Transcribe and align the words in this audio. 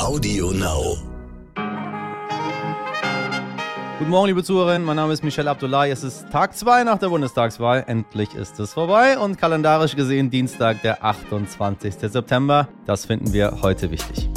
Audio 0.00 0.50
Now. 0.52 0.96
Guten 3.98 4.10
Morgen, 4.10 4.28
liebe 4.28 4.42
Zuhörerinnen. 4.42 4.86
Mein 4.86 4.96
Name 4.96 5.12
ist 5.12 5.22
Michel 5.22 5.46
Abdullahi. 5.46 5.90
Es 5.90 6.02
ist 6.02 6.30
Tag 6.30 6.56
2 6.56 6.84
nach 6.84 6.96
der 6.96 7.10
Bundestagswahl. 7.10 7.84
Endlich 7.86 8.34
ist 8.34 8.58
es 8.58 8.72
vorbei 8.72 9.18
und 9.18 9.36
kalendarisch 9.36 9.94
gesehen 9.94 10.30
Dienstag, 10.30 10.80
der 10.80 11.04
28. 11.04 11.96
September. 12.10 12.68
Das 12.86 13.04
finden 13.04 13.34
wir 13.34 13.58
heute 13.60 13.90
wichtig. 13.90 14.30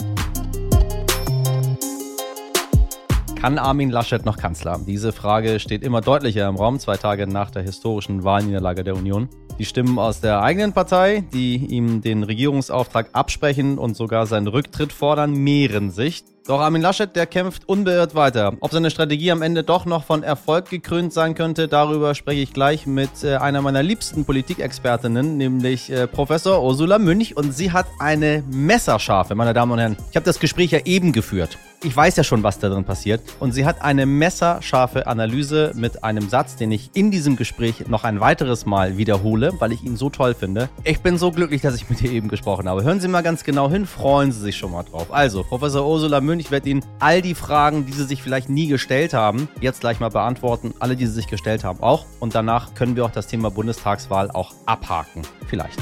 Kann 3.40 3.58
Armin 3.58 3.90
Laschet 3.90 4.26
noch 4.26 4.38
Kanzler? 4.38 4.82
Diese 4.86 5.14
Frage 5.14 5.62
steht 5.62 5.82
immer 5.82 6.02
deutlicher 6.02 6.48
im 6.50 6.58
Raum, 6.58 6.78
zwei 6.78 6.98
Tage 6.98 7.26
nach 7.26 7.52
der 7.52 7.64
historischen 7.64 8.26
Wahlniederlage 8.26 8.84
der 8.84 8.96
Union. 8.96 9.30
Die 9.60 9.66
Stimmen 9.66 10.00
aus 10.00 10.20
der 10.20 10.42
eigenen 10.42 10.74
Partei, 10.74 11.24
die 11.34 11.58
ihm 11.58 12.02
den 12.02 12.24
Regierungsauftrag 12.24 13.10
absprechen 13.14 13.78
und 13.78 13.96
sogar 13.96 14.26
seinen 14.26 14.48
Rücktritt 14.48 14.92
fordern, 14.92 15.34
mehren 15.34 15.92
sich. 15.92 16.24
Doch 16.46 16.60
Armin 16.60 16.82
Laschet, 16.82 17.16
der 17.16 17.26
kämpft 17.26 17.70
unbeirrt 17.70 18.16
weiter. 18.16 18.54
Ob 18.60 18.72
seine 18.72 18.92
Strategie 18.92 19.32
am 19.32 19.42
Ende 19.42 19.64
doch 19.64 19.86
noch 19.86 20.04
von 20.04 20.24
Erfolg 20.24 20.70
gekrönt 20.70 21.14
sein 21.14 21.36
könnte, 21.36 21.70
darüber 21.70 22.16
spreche 22.16 22.42
ich 22.42 22.52
gleich 22.52 22.86
mit 22.86 23.24
äh, 23.24 23.36
einer 23.36 23.62
meiner 23.62 23.82
liebsten 23.82 24.26
Politikexpertinnen, 24.26 25.38
nämlich 25.38 25.90
äh, 25.90 26.08
Professor 26.08 26.62
Ursula 26.62 27.00
Münch. 27.00 27.38
Und 27.38 27.54
sie 27.54 27.72
hat 27.72 27.86
eine 28.00 28.44
Messerscharfe, 28.52 29.36
meine 29.36 29.54
Damen 29.54 29.72
und 29.72 29.80
Herren. 29.80 29.98
Ich 30.10 30.18
habe 30.18 30.26
das 30.26 30.40
Gespräch 30.40 30.72
ja 30.72 30.80
eben 30.84 31.14
geführt 31.14 31.58
ich 31.84 31.96
weiß 31.96 32.16
ja 32.16 32.24
schon, 32.24 32.44
was 32.44 32.60
da 32.60 32.70
drin 32.70 32.84
passiert. 32.84 33.22
Und 33.40 33.52
sie 33.52 33.66
hat 33.66 33.82
eine 33.82 34.06
messerscharfe 34.06 35.08
Analyse 35.08 35.72
mit 35.76 36.04
einem 36.04 36.30
Satz, 36.30 36.56
den 36.56 36.72
ich 36.72 36.90
in 36.94 37.12
diesem 37.12 37.36
Gespräch 37.36 37.88
noch 37.88 38.04
ein 38.04 38.20
weiteres 38.20 38.66
Mal 38.66 38.98
wiederhole, 38.98 39.52
weil 39.60 39.72
ich 39.72 39.84
ihn 39.84 39.98
so 39.98 40.10
toll 40.10 40.34
finde. 40.34 40.70
Ich 40.84 41.02
bin 41.02 41.18
so 41.18 41.32
glücklich, 41.32 41.62
dass 41.62 41.76
ich 41.76 41.90
mit 41.90 42.02
ihr 42.02 42.12
eben 42.12 42.28
gesprochen 42.28 42.68
habe. 42.70 42.84
Hören 42.84 43.00
Sie 43.00 43.08
mal 43.08 43.22
ganz 43.22 43.44
genau 43.44 43.70
hin, 43.70 43.86
freuen 43.86 44.32
Sie 44.32 44.40
sich 44.40 44.58
schon 44.58 44.72
mal 44.72 44.84
drauf. 44.84 45.08
Also, 45.12 45.44
Professor 45.44 45.88
Ursula 45.88 46.22
Münch 46.22 46.52
wird 46.52 46.66
Ihnen 46.66 46.86
all 47.00 47.22
die 47.22 47.36
Fragen, 47.36 47.86
die 47.86 47.94
Sie 47.94 48.06
sich 48.06 48.24
vielleicht 48.24 48.50
nie 48.50 48.68
gestellt 48.68 49.14
haben, 49.14 49.50
jetzt 49.60 49.82
gleich 49.82 50.00
mal 50.00 50.10
beantworten. 50.10 50.74
Alle, 50.80 50.96
die 50.96 51.06
Sie 51.06 51.14
sich 51.14 51.28
gestellt 51.28 51.64
haben, 51.64 51.82
auch. 51.82 52.06
Und 52.20 52.36
danach 52.36 52.74
können 52.74 52.96
wir 52.96 53.06
auch 53.06 53.12
das 53.12 53.28
Thema 53.28 53.52
Bundestagswahl 53.52 54.32
auch 54.32 54.54
abhaken. 54.66 55.24
Vielleicht. 55.48 55.80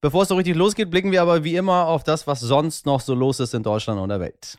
Bevor 0.00 0.22
es 0.22 0.28
so 0.28 0.36
richtig 0.36 0.54
losgeht, 0.54 0.92
blicken 0.92 1.10
wir 1.10 1.22
aber 1.22 1.42
wie 1.42 1.56
immer 1.56 1.86
auf 1.86 2.04
das, 2.04 2.28
was 2.28 2.38
sonst 2.38 2.86
noch 2.86 3.00
so 3.00 3.14
los 3.14 3.40
ist 3.40 3.52
in 3.52 3.64
Deutschland 3.64 4.00
und 4.00 4.08
der 4.10 4.20
Welt. 4.20 4.56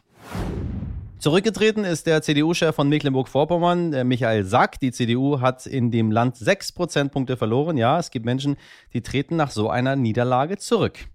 Zurückgetreten 1.17 1.85
ist 1.85 2.07
der 2.07 2.21
CDU-Chef 2.21 2.75
von 2.75 2.89
Mecklenburg-Vorpommern, 2.89 4.05
Michael 4.05 4.43
Sack. 4.43 4.81
Die 4.81 4.91
CDU 4.91 5.39
hat 5.39 5.65
in 5.65 5.91
dem 5.91 6.11
Land 6.11 6.35
sechs 6.35 6.73
Prozentpunkte 6.73 7.37
verloren. 7.37 7.77
Ja, 7.77 7.99
es 7.99 8.11
gibt 8.11 8.25
Menschen, 8.25 8.57
die 8.91 9.01
treten 9.01 9.37
nach 9.37 9.51
so 9.51 9.69
einer 9.69 9.95
Niederlage 9.95 10.57
zurück. 10.57 11.07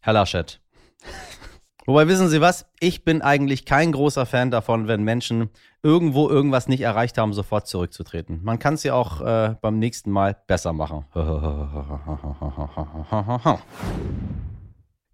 Herr 0.00 0.14
Laschet. 0.14 0.60
Wobei 1.84 2.06
wissen 2.06 2.28
Sie 2.28 2.40
was? 2.40 2.66
Ich 2.78 3.04
bin 3.04 3.22
eigentlich 3.22 3.64
kein 3.64 3.90
großer 3.90 4.24
Fan 4.24 4.52
davon, 4.52 4.86
wenn 4.86 5.02
Menschen 5.02 5.50
irgendwo 5.82 6.28
irgendwas 6.28 6.68
nicht 6.68 6.82
erreicht 6.82 7.18
haben, 7.18 7.32
sofort 7.32 7.66
zurückzutreten. 7.66 8.38
Man 8.44 8.60
kann 8.60 8.74
es 8.74 8.84
ja 8.84 8.94
auch 8.94 9.20
äh, 9.20 9.56
beim 9.60 9.80
nächsten 9.80 10.12
Mal 10.12 10.36
besser 10.46 10.72
machen. 10.72 11.06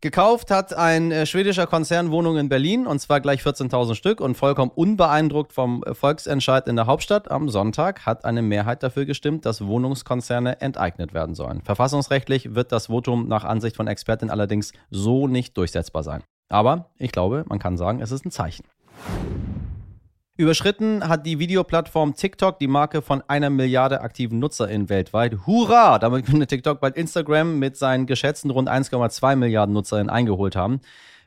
Gekauft 0.01 0.53
hat 0.53 0.75
ein 0.75 1.11
äh, 1.11 1.27
schwedischer 1.27 1.67
Konzern 1.67 2.13
Wohnungen 2.13 2.39
in 2.39 2.49
Berlin 2.49 2.87
und 2.87 3.01
zwar 3.01 3.21
gleich 3.21 3.41
14.000 3.41 3.97
Stück 3.97 4.21
und 4.21 4.37
vollkommen 4.37 4.71
unbeeindruckt 4.73 5.53
vom 5.53 5.83
Volksentscheid 5.91 6.69
in 6.69 6.77
der 6.77 6.87
Hauptstadt 6.87 7.33
am 7.33 7.49
Sonntag 7.49 8.07
hat 8.07 8.25
eine 8.25 8.43
Mehrheit 8.43 8.85
dafür 8.85 9.07
gestimmt, 9.07 9.45
dass 9.45 9.67
Wohnungskonzerne 9.67 10.61
enteignet 10.61 11.15
werden 11.15 11.35
sollen. 11.35 11.63
Verfassungsrechtlich 11.63 12.55
wird 12.55 12.71
das 12.71 12.87
Votum 12.87 13.27
nach 13.27 13.43
Ansicht 13.43 13.75
von 13.75 13.89
Experten 13.89 14.31
allerdings 14.31 14.73
so 14.91 15.27
nicht 15.27 15.57
durchsetzbar 15.57 16.05
sein. 16.05 16.23
Aber 16.49 16.91
ich 16.99 17.13
glaube, 17.13 17.45
man 17.49 17.59
kann 17.59 17.77
sagen, 17.77 18.01
es 18.01 18.11
ist 18.11 18.25
ein 18.25 18.31
Zeichen. 18.31 18.65
Überschritten 20.37 21.09
hat 21.09 21.27
die 21.27 21.41
Videoplattform 21.41 22.15
TikTok 22.15 22.61
die 22.61 22.69
Marke 22.69 23.03
von 23.03 23.23
einer 23.27 23.51
Milliarde 23.51 24.03
aktiven 24.03 24.39
NutzerInnen 24.39 24.89
weltweit. 24.89 25.47
Hurra! 25.47 25.99
Damit 25.99 26.27
könnte 26.27 26.47
TikTok 26.47 26.81
bald 26.81 26.97
Instagram 26.97 27.59
mit 27.59 27.77
seinen 27.77 28.07
geschätzten 28.07 28.53
rund 28.53 28.69
1,2 28.69 29.35
Milliarden 29.35 29.75
NutzerInnen 29.75 30.11
eingeholt 30.11 30.55
haben. 30.55 30.81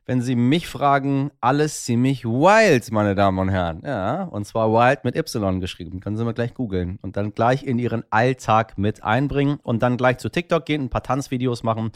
Wenn 0.05 0.21
Sie 0.21 0.35
mich 0.35 0.67
fragen, 0.67 1.29
alles 1.41 1.83
ziemlich 1.83 2.23
wild, 2.23 2.89
meine 2.91 3.13
Damen 3.13 3.37
und 3.37 3.49
Herren. 3.49 3.81
Ja, 3.85 4.23
und 4.23 4.45
zwar 4.45 4.71
wild 4.71 5.03
mit 5.03 5.15
Y 5.15 5.59
geschrieben. 5.59 5.99
Können 5.99 6.17
Sie 6.17 6.23
mal 6.23 6.33
gleich 6.33 6.53
googeln. 6.53 6.97
Und 7.01 7.17
dann 7.17 7.33
gleich 7.33 7.63
in 7.63 7.79
Ihren 7.79 8.03
Alltag 8.11 8.77
mit 8.77 9.03
einbringen 9.03 9.59
und 9.61 9.83
dann 9.83 9.97
gleich 9.97 10.19
zu 10.19 10.29
TikTok 10.29 10.65
gehen, 10.65 10.83
ein 10.83 10.89
paar 10.89 11.03
Tanzvideos 11.03 11.63
machen. 11.63 11.91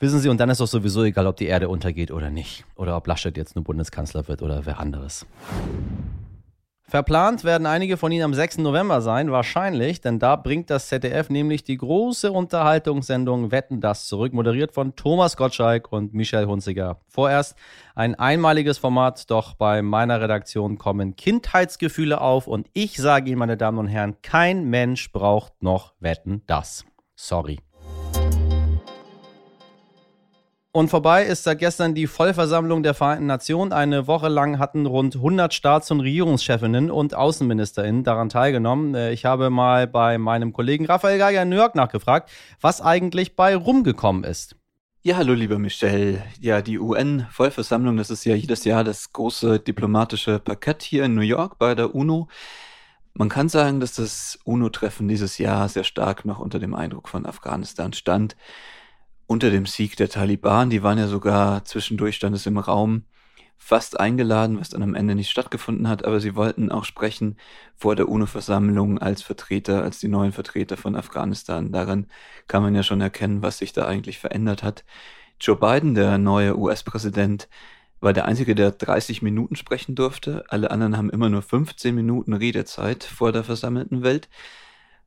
Wissen 0.00 0.20
Sie, 0.20 0.28
und 0.28 0.38
dann 0.38 0.48
ist 0.48 0.60
doch 0.60 0.66
sowieso 0.66 1.02
egal, 1.02 1.26
ob 1.26 1.36
die 1.36 1.46
Erde 1.46 1.68
untergeht 1.68 2.12
oder 2.12 2.30
nicht. 2.30 2.64
Oder 2.76 2.96
ob 2.96 3.06
Laschet 3.08 3.36
jetzt 3.36 3.56
nur 3.56 3.64
Bundeskanzler 3.64 4.28
wird 4.28 4.42
oder 4.42 4.64
wer 4.64 4.78
anderes. 4.78 5.26
Verplant 6.90 7.44
werden 7.44 7.66
einige 7.66 7.98
von 7.98 8.10
Ihnen 8.12 8.22
am 8.22 8.32
6. 8.32 8.58
November 8.58 9.02
sein, 9.02 9.30
wahrscheinlich, 9.30 10.00
denn 10.00 10.18
da 10.18 10.36
bringt 10.36 10.70
das 10.70 10.88
ZDF 10.88 11.28
nämlich 11.28 11.62
die 11.62 11.76
große 11.76 12.32
Unterhaltungssendung 12.32 13.50
Wetten 13.50 13.82
das 13.82 14.06
zurück, 14.06 14.32
moderiert 14.32 14.72
von 14.72 14.96
Thomas 14.96 15.36
Gottschalk 15.36 15.92
und 15.92 16.14
Michel 16.14 16.46
Hunziger. 16.46 17.00
Vorerst 17.06 17.56
ein 17.94 18.14
einmaliges 18.14 18.78
Format, 18.78 19.30
doch 19.30 19.52
bei 19.52 19.82
meiner 19.82 20.22
Redaktion 20.22 20.78
kommen 20.78 21.14
Kindheitsgefühle 21.14 22.22
auf 22.22 22.46
und 22.46 22.70
ich 22.72 22.96
sage 22.96 23.28
Ihnen, 23.28 23.38
meine 23.38 23.58
Damen 23.58 23.76
und 23.76 23.88
Herren, 23.88 24.16
kein 24.22 24.64
Mensch 24.70 25.12
braucht 25.12 25.62
noch 25.62 25.92
Wetten 26.00 26.42
das. 26.46 26.86
Sorry. 27.16 27.58
Und 30.78 30.90
vorbei 30.90 31.24
ist 31.24 31.42
seit 31.42 31.58
gestern 31.58 31.96
die 31.96 32.06
Vollversammlung 32.06 32.84
der 32.84 32.94
Vereinten 32.94 33.26
Nationen. 33.26 33.72
Eine 33.72 34.06
Woche 34.06 34.28
lang 34.28 34.60
hatten 34.60 34.86
rund 34.86 35.16
100 35.16 35.52
Staats- 35.52 35.90
und 35.90 35.98
Regierungschefinnen 35.98 36.92
und 36.92 37.16
Außenministerinnen 37.16 38.04
daran 38.04 38.28
teilgenommen. 38.28 38.94
Äh, 38.94 39.10
ich 39.10 39.24
habe 39.24 39.50
mal 39.50 39.88
bei 39.88 40.18
meinem 40.18 40.52
Kollegen 40.52 40.86
Raphael 40.86 41.18
Geiger 41.18 41.42
in 41.42 41.48
New 41.48 41.56
York 41.56 41.74
nachgefragt, 41.74 42.30
was 42.60 42.80
eigentlich 42.80 43.34
bei 43.34 43.56
rumgekommen 43.56 44.22
ist. 44.22 44.54
Ja, 45.02 45.16
hallo 45.16 45.32
lieber 45.32 45.58
Michel. 45.58 46.22
Ja, 46.38 46.62
die 46.62 46.78
UN-Vollversammlung, 46.78 47.96
das 47.96 48.10
ist 48.10 48.24
ja 48.24 48.36
jedes 48.36 48.62
Jahr 48.62 48.84
das 48.84 49.12
große 49.12 49.58
diplomatische 49.58 50.38
Parkett 50.38 50.84
hier 50.84 51.06
in 51.06 51.16
New 51.16 51.22
York 51.22 51.58
bei 51.58 51.74
der 51.74 51.92
UNO. 51.92 52.28
Man 53.14 53.28
kann 53.28 53.48
sagen, 53.48 53.80
dass 53.80 53.94
das 53.94 54.38
UNO-Treffen 54.44 55.08
dieses 55.08 55.38
Jahr 55.38 55.68
sehr 55.68 55.82
stark 55.82 56.24
noch 56.24 56.38
unter 56.38 56.60
dem 56.60 56.76
Eindruck 56.76 57.08
von 57.08 57.26
Afghanistan 57.26 57.92
stand 57.94 58.36
unter 59.28 59.50
dem 59.50 59.66
Sieg 59.66 59.96
der 59.96 60.08
Taliban. 60.08 60.70
Die 60.70 60.82
waren 60.82 60.98
ja 60.98 61.06
sogar 61.06 61.64
zwischendurch, 61.64 62.16
stand 62.16 62.34
es 62.34 62.46
im 62.46 62.58
Raum, 62.58 63.04
fast 63.58 64.00
eingeladen, 64.00 64.58
was 64.58 64.70
dann 64.70 64.82
am 64.82 64.94
Ende 64.94 65.14
nicht 65.14 65.30
stattgefunden 65.30 65.88
hat, 65.88 66.04
aber 66.04 66.18
sie 66.18 66.34
wollten 66.34 66.72
auch 66.72 66.84
sprechen 66.84 67.36
vor 67.76 67.94
der 67.94 68.08
UNO-Versammlung 68.08 68.98
als 68.98 69.22
Vertreter, 69.22 69.82
als 69.82 69.98
die 69.98 70.08
neuen 70.08 70.32
Vertreter 70.32 70.76
von 70.76 70.96
Afghanistan. 70.96 71.70
Daran 71.70 72.06
kann 72.46 72.62
man 72.62 72.74
ja 72.74 72.82
schon 72.82 73.02
erkennen, 73.02 73.42
was 73.42 73.58
sich 73.58 73.72
da 73.72 73.86
eigentlich 73.86 74.18
verändert 74.18 74.62
hat. 74.62 74.84
Joe 75.40 75.56
Biden, 75.56 75.94
der 75.94 76.16
neue 76.16 76.56
US-Präsident, 76.56 77.48
war 78.00 78.12
der 78.12 78.24
Einzige, 78.24 78.54
der 78.54 78.70
30 78.70 79.20
Minuten 79.20 79.56
sprechen 79.56 79.94
durfte. 79.94 80.44
Alle 80.48 80.70
anderen 80.70 80.96
haben 80.96 81.10
immer 81.10 81.28
nur 81.28 81.42
15 81.42 81.94
Minuten 81.94 82.32
Redezeit 82.32 83.04
vor 83.04 83.32
der 83.32 83.44
versammelten 83.44 84.02
Welt. 84.02 84.30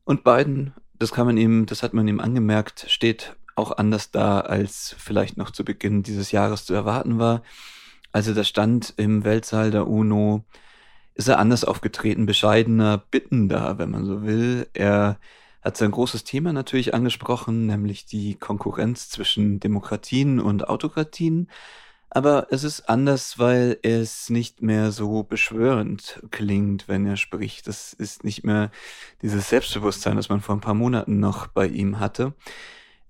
Und 0.04 0.24
Biden, 0.24 0.74
das 1.00 1.12
kann 1.12 1.26
man 1.26 1.38
ihm, 1.38 1.66
das 1.66 1.82
hat 1.82 1.94
man 1.94 2.08
ihm 2.08 2.20
angemerkt, 2.20 2.86
steht 2.90 3.36
auch 3.56 3.78
anders 3.78 4.12
da, 4.12 4.42
als 4.42 4.96
vielleicht 4.98 5.38
noch 5.38 5.52
zu 5.52 5.64
Beginn 5.66 6.04
dieses 6.04 6.32
Jahres 6.32 6.66
zu 6.66 6.74
erwarten 6.74 7.20
war. 7.20 7.44
Also 8.12 8.34
da 8.34 8.44
stand 8.44 8.94
im 8.98 9.24
Weltsaal 9.24 9.72
der 9.72 9.88
UNO, 9.88 10.44
ist 11.16 11.28
er 11.28 11.40
anders 11.40 11.64
aufgetreten, 11.64 12.26
bescheidener, 12.26 12.98
bittender, 12.98 13.78
wenn 13.78 13.92
man 13.92 14.06
so 14.06 14.24
will. 14.24 14.68
Er 14.74 15.20
hat 15.62 15.78
sein 15.78 15.92
großes 15.92 16.24
Thema 16.24 16.54
natürlich 16.54 16.94
angesprochen, 16.94 17.68
nämlich 17.68 18.06
die 18.06 18.36
Konkurrenz 18.36 19.10
zwischen 19.10 19.60
Demokratien 19.60 20.40
und 20.40 20.68
Autokratien. 20.68 21.50
Aber 22.10 22.48
es 22.50 22.66
ist 22.66 22.90
anders, 22.90 23.40
weil 23.40 23.78
es 23.84 24.30
nicht 24.30 24.62
mehr 24.62 24.92
so 24.92 25.24
beschwörend 25.24 26.22
klingt, 26.32 26.90
wenn 26.90 27.06
er 27.06 27.16
spricht. 27.16 27.68
Das 27.68 27.94
ist 27.94 28.26
nicht 28.26 28.44
mehr 28.44 28.70
dieses 29.22 29.50
Selbstbewusstsein, 29.50 30.18
das 30.18 30.28
man 30.28 30.42
vor 30.42 30.56
ein 30.56 30.62
paar 30.62 30.74
Monaten 30.74 31.20
noch 31.20 31.48
bei 31.48 31.68
ihm 31.68 32.00
hatte 32.00 32.34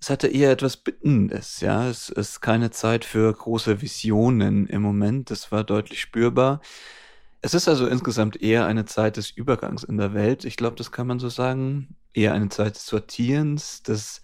es 0.02 0.10
hatte 0.10 0.28
eher 0.28 0.52
etwas 0.52 0.78
Bittendes, 0.78 1.62
ja. 1.62 1.88
Es 1.88 2.10
ist 2.10 2.42
keine 2.42 2.72
Zeit 2.72 3.06
für 3.06 3.32
große 3.32 3.82
Visionen 3.82 4.66
im 4.66 4.82
Moment. 4.82 5.30
Das 5.30 5.52
war 5.52 5.64
deutlich 5.64 6.02
spürbar. 6.02 6.60
Es 7.42 7.54
ist 7.54 7.68
also 7.68 7.86
insgesamt 7.88 8.42
eher 8.42 8.66
eine 8.66 8.86
Zeit 8.86 9.18
des 9.18 9.30
Übergangs 9.30 9.84
in 9.84 9.98
der 9.98 10.16
Welt. 10.16 10.44
Ich 10.44 10.58
glaube, 10.58 10.76
das 10.76 10.92
kann 10.92 11.06
man 11.06 11.20
so 11.20 11.30
sagen. 11.30 11.96
Eher 12.14 12.34
eine 12.34 12.50
Zeit 12.50 12.76
des 12.76 12.88
Sortierens. 12.88 13.84
Das 13.84 14.24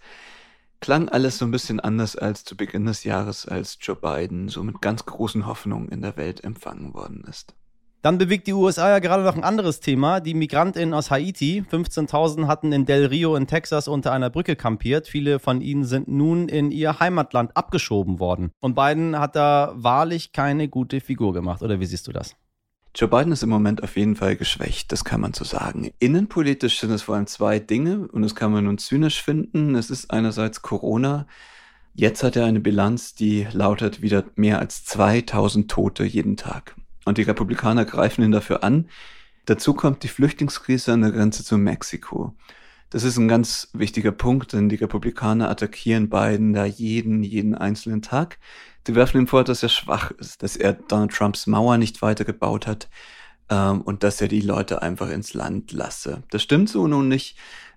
klang 0.80 1.08
alles 1.08 1.38
so 1.38 1.44
ein 1.44 1.52
bisschen 1.52 1.78
anders 1.78 2.16
als 2.16 2.44
zu 2.44 2.56
Beginn 2.56 2.86
des 2.86 3.04
Jahres, 3.04 3.46
als 3.46 3.78
Joe 3.80 3.96
Biden 3.96 4.48
so 4.48 4.64
mit 4.64 4.82
ganz 4.82 5.06
großen 5.06 5.46
Hoffnungen 5.46 5.90
in 5.90 6.02
der 6.02 6.16
Welt 6.16 6.42
empfangen 6.42 6.92
worden 6.92 7.24
ist. 7.28 7.54
Dann 8.00 8.16
bewegt 8.16 8.46
die 8.46 8.52
USA 8.52 8.90
ja 8.90 8.98
gerade 9.00 9.24
noch 9.24 9.34
ein 9.34 9.42
anderes 9.42 9.80
Thema. 9.80 10.20
Die 10.20 10.34
MigrantInnen 10.34 10.94
aus 10.94 11.10
Haiti, 11.10 11.64
15.000 11.68 12.46
hatten 12.46 12.72
in 12.72 12.86
Del 12.86 13.06
Rio 13.06 13.34
in 13.34 13.48
Texas 13.48 13.88
unter 13.88 14.12
einer 14.12 14.30
Brücke 14.30 14.54
kampiert. 14.54 15.08
Viele 15.08 15.40
von 15.40 15.60
ihnen 15.60 15.84
sind 15.84 16.06
nun 16.06 16.48
in 16.48 16.70
ihr 16.70 17.00
Heimatland 17.00 17.56
abgeschoben 17.56 18.20
worden. 18.20 18.52
Und 18.60 18.76
Biden 18.76 19.18
hat 19.18 19.34
da 19.34 19.72
wahrlich 19.74 20.32
keine 20.32 20.68
gute 20.68 21.00
Figur 21.00 21.32
gemacht. 21.32 21.60
Oder 21.60 21.80
wie 21.80 21.86
siehst 21.86 22.06
du 22.06 22.12
das? 22.12 22.36
Joe 22.94 23.08
Biden 23.08 23.32
ist 23.32 23.42
im 23.42 23.50
Moment 23.50 23.82
auf 23.82 23.96
jeden 23.96 24.16
Fall 24.16 24.34
geschwächt, 24.36 24.90
das 24.90 25.04
kann 25.04 25.20
man 25.20 25.32
so 25.32 25.44
sagen. 25.44 25.90
Innenpolitisch 25.98 26.80
sind 26.80 26.90
es 26.90 27.02
vor 27.02 27.16
allem 27.16 27.26
zwei 27.26 27.58
Dinge 27.58 28.08
und 28.08 28.22
das 28.22 28.34
kann 28.34 28.50
man 28.50 28.64
nun 28.64 28.78
zynisch 28.78 29.22
finden. 29.22 29.74
Es 29.74 29.90
ist 29.90 30.10
einerseits 30.10 30.62
Corona. 30.62 31.26
Jetzt 31.94 32.22
hat 32.22 32.36
er 32.36 32.46
eine 32.46 32.60
Bilanz, 32.60 33.14
die 33.14 33.46
lautet 33.52 34.02
wieder 34.02 34.24
mehr 34.36 34.58
als 34.58 34.84
2000 34.84 35.70
Tote 35.70 36.04
jeden 36.04 36.36
Tag 36.36 36.77
und 37.08 37.18
die 37.18 37.22
Republikaner 37.22 37.84
greifen 37.84 38.22
ihn 38.22 38.32
dafür 38.32 38.62
an. 38.62 38.88
Dazu 39.46 39.74
kommt 39.74 40.02
die 40.02 40.08
Flüchtlingskrise 40.08 40.92
an 40.92 41.00
der 41.00 41.10
Grenze 41.10 41.42
zu 41.42 41.56
Mexiko. 41.56 42.34
Das 42.90 43.02
ist 43.02 43.18
ein 43.18 43.28
ganz 43.28 43.68
wichtiger 43.72 44.12
Punkt, 44.12 44.52
denn 44.52 44.68
die 44.68 44.76
Republikaner 44.76 45.50
attackieren 45.50 46.08
Biden 46.08 46.52
da 46.52 46.64
jeden, 46.64 47.22
jeden 47.22 47.54
einzelnen 47.54 48.02
Tag. 48.02 48.38
Die 48.86 48.94
werfen 48.94 49.20
ihm 49.20 49.26
vor, 49.26 49.44
dass 49.44 49.62
er 49.62 49.68
schwach 49.68 50.10
ist, 50.12 50.42
dass 50.42 50.56
er 50.56 50.74
Donald 50.74 51.12
Trumps 51.12 51.46
Mauer 51.46 51.76
nicht 51.76 52.00
weitergebaut 52.00 52.66
hat 52.66 52.88
ähm, 53.50 53.82
und 53.82 54.02
dass 54.02 54.20
er 54.20 54.28
die 54.28 54.40
Leute 54.40 54.80
einfach 54.80 55.10
ins 55.10 55.34
Land 55.34 55.72
lasse. 55.72 56.22
Das 56.30 56.42
stimmt 56.42 56.70
so 56.70 56.86
nun 56.86 57.08
nicht. 57.08 57.36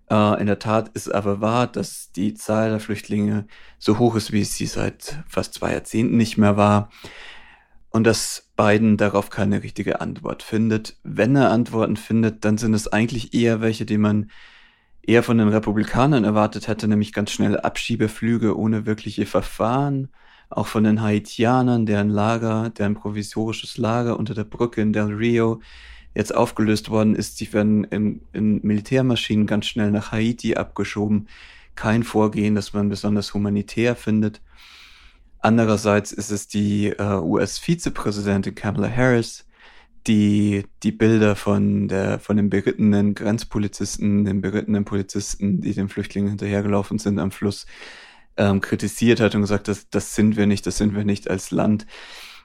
Äh, 0.10 0.40
in 0.40 0.48
der 0.48 0.60
Tat 0.60 0.90
ist 0.94 1.14
aber 1.14 1.42
wahr, 1.42 1.68
dass 1.68 2.12
die 2.12 2.34
Zahl 2.34 2.70
der 2.70 2.80
Flüchtlinge 2.80 3.48
so 3.80 4.00
hoch 4.00 4.16
ist, 4.16 4.32
wie 4.32 4.46
sie 4.46 4.66
seit 4.66 5.24
fast 5.28 5.54
zwei 5.54 5.74
Jahrzehnten 5.74 6.16
nicht 6.16 6.38
mehr 6.38 6.56
war 6.56 6.90
und 7.92 8.06
dass 8.06 8.50
Biden 8.56 8.98
darauf 8.98 9.30
keine 9.30 9.64
richtige 9.64 10.02
Antwort 10.02 10.44
findet. 10.44 10.98
Wenn 11.04 11.36
er 11.36 11.52
Antworten 11.52 11.98
findet, 11.98 12.44
dann 12.46 12.58
sind 12.58 12.74
es 12.74 12.88
eigentlich 12.88 13.34
eher 13.34 13.62
welche, 13.62 13.86
die 13.86 13.98
man 13.98 14.32
eher 15.04 15.24
von 15.24 15.38
den 15.38 15.50
Republikanern 15.50 16.24
erwartet 16.24 16.68
hätte, 16.68 16.88
nämlich 16.88 17.14
ganz 17.14 17.32
schnelle 17.32 17.64
Abschiebeflüge 17.64 18.58
ohne 18.58 18.86
wirkliche 18.86 19.26
Verfahren, 19.26 20.10
auch 20.50 20.68
von 20.68 20.84
den 20.84 21.02
Haitianern, 21.02 21.86
deren 21.86 22.10
Lager, 22.10 22.70
deren 22.70 22.96
provisorisches 22.96 23.78
Lager 23.78 24.18
unter 24.18 24.34
der 24.34 24.44
Brücke 24.44 24.82
in 24.82 24.94
Del 24.94 25.14
Rio 25.14 25.62
jetzt 26.14 26.36
aufgelöst 26.36 26.90
worden 26.90 27.16
ist. 27.16 27.38
Sie 27.38 27.52
werden 27.54 27.84
in, 27.86 28.22
in 28.34 28.60
Militärmaschinen 28.64 29.48
ganz 29.48 29.66
schnell 29.66 29.92
nach 29.92 30.12
Haiti 30.12 30.56
abgeschoben. 30.56 31.28
Kein 31.76 32.04
Vorgehen, 32.04 32.56
das 32.56 32.74
man 32.74 32.90
besonders 32.90 33.34
humanitär 33.34 33.96
findet. 33.96 34.42
Andererseits 35.42 36.12
ist 36.12 36.32
es 36.32 36.48
die 36.48 36.88
äh, 36.90 37.20
US-Vizepräsidentin 37.20 38.54
Kamala 38.56 38.90
Harris, 38.90 39.46
die 40.08 40.66
die 40.84 40.92
Bilder 40.92 41.36
von 41.36 41.88
der 41.88 42.20
von 42.20 42.38
den 42.38 42.50
berittenen 42.50 43.16
Grenzpolizisten, 43.16 44.26
den 44.26 44.42
berittenen 44.42 44.86
Polizisten, 44.86 45.62
die 45.62 45.74
den 45.74 45.90
Flüchtlingen 45.90 46.30
hinterhergelaufen 46.30 47.00
sind 47.00 47.20
am 47.20 47.32
Fluss, 47.32 47.66
ähm, 48.38 48.62
kritisiert 48.62 49.20
hat 49.20 49.36
und 49.36 49.42
gesagt, 49.42 49.68
das, 49.68 49.90
das 49.90 50.16
sind 50.16 50.38
wir 50.38 50.48
nicht, 50.48 50.66
das 50.66 50.78
sind 50.78 50.96
wir 50.96 51.06
nicht 51.06 51.30
als 51.30 51.52
Land. 51.52 51.86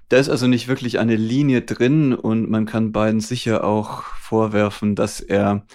Da 0.08 0.18
ist 0.18 0.28
also 0.28 0.46
nicht 0.46 0.68
wirklich 0.68 0.98
eine 0.98 1.16
Linie 1.16 1.62
drin 1.62 2.14
und 2.14 2.48
man 2.48 2.66
kann 2.66 2.92
beiden 2.92 3.20
sicher 3.20 3.64
auch 3.64 4.02
vorwerfen, 4.02 4.94
dass 4.94 5.20
er 5.20 5.66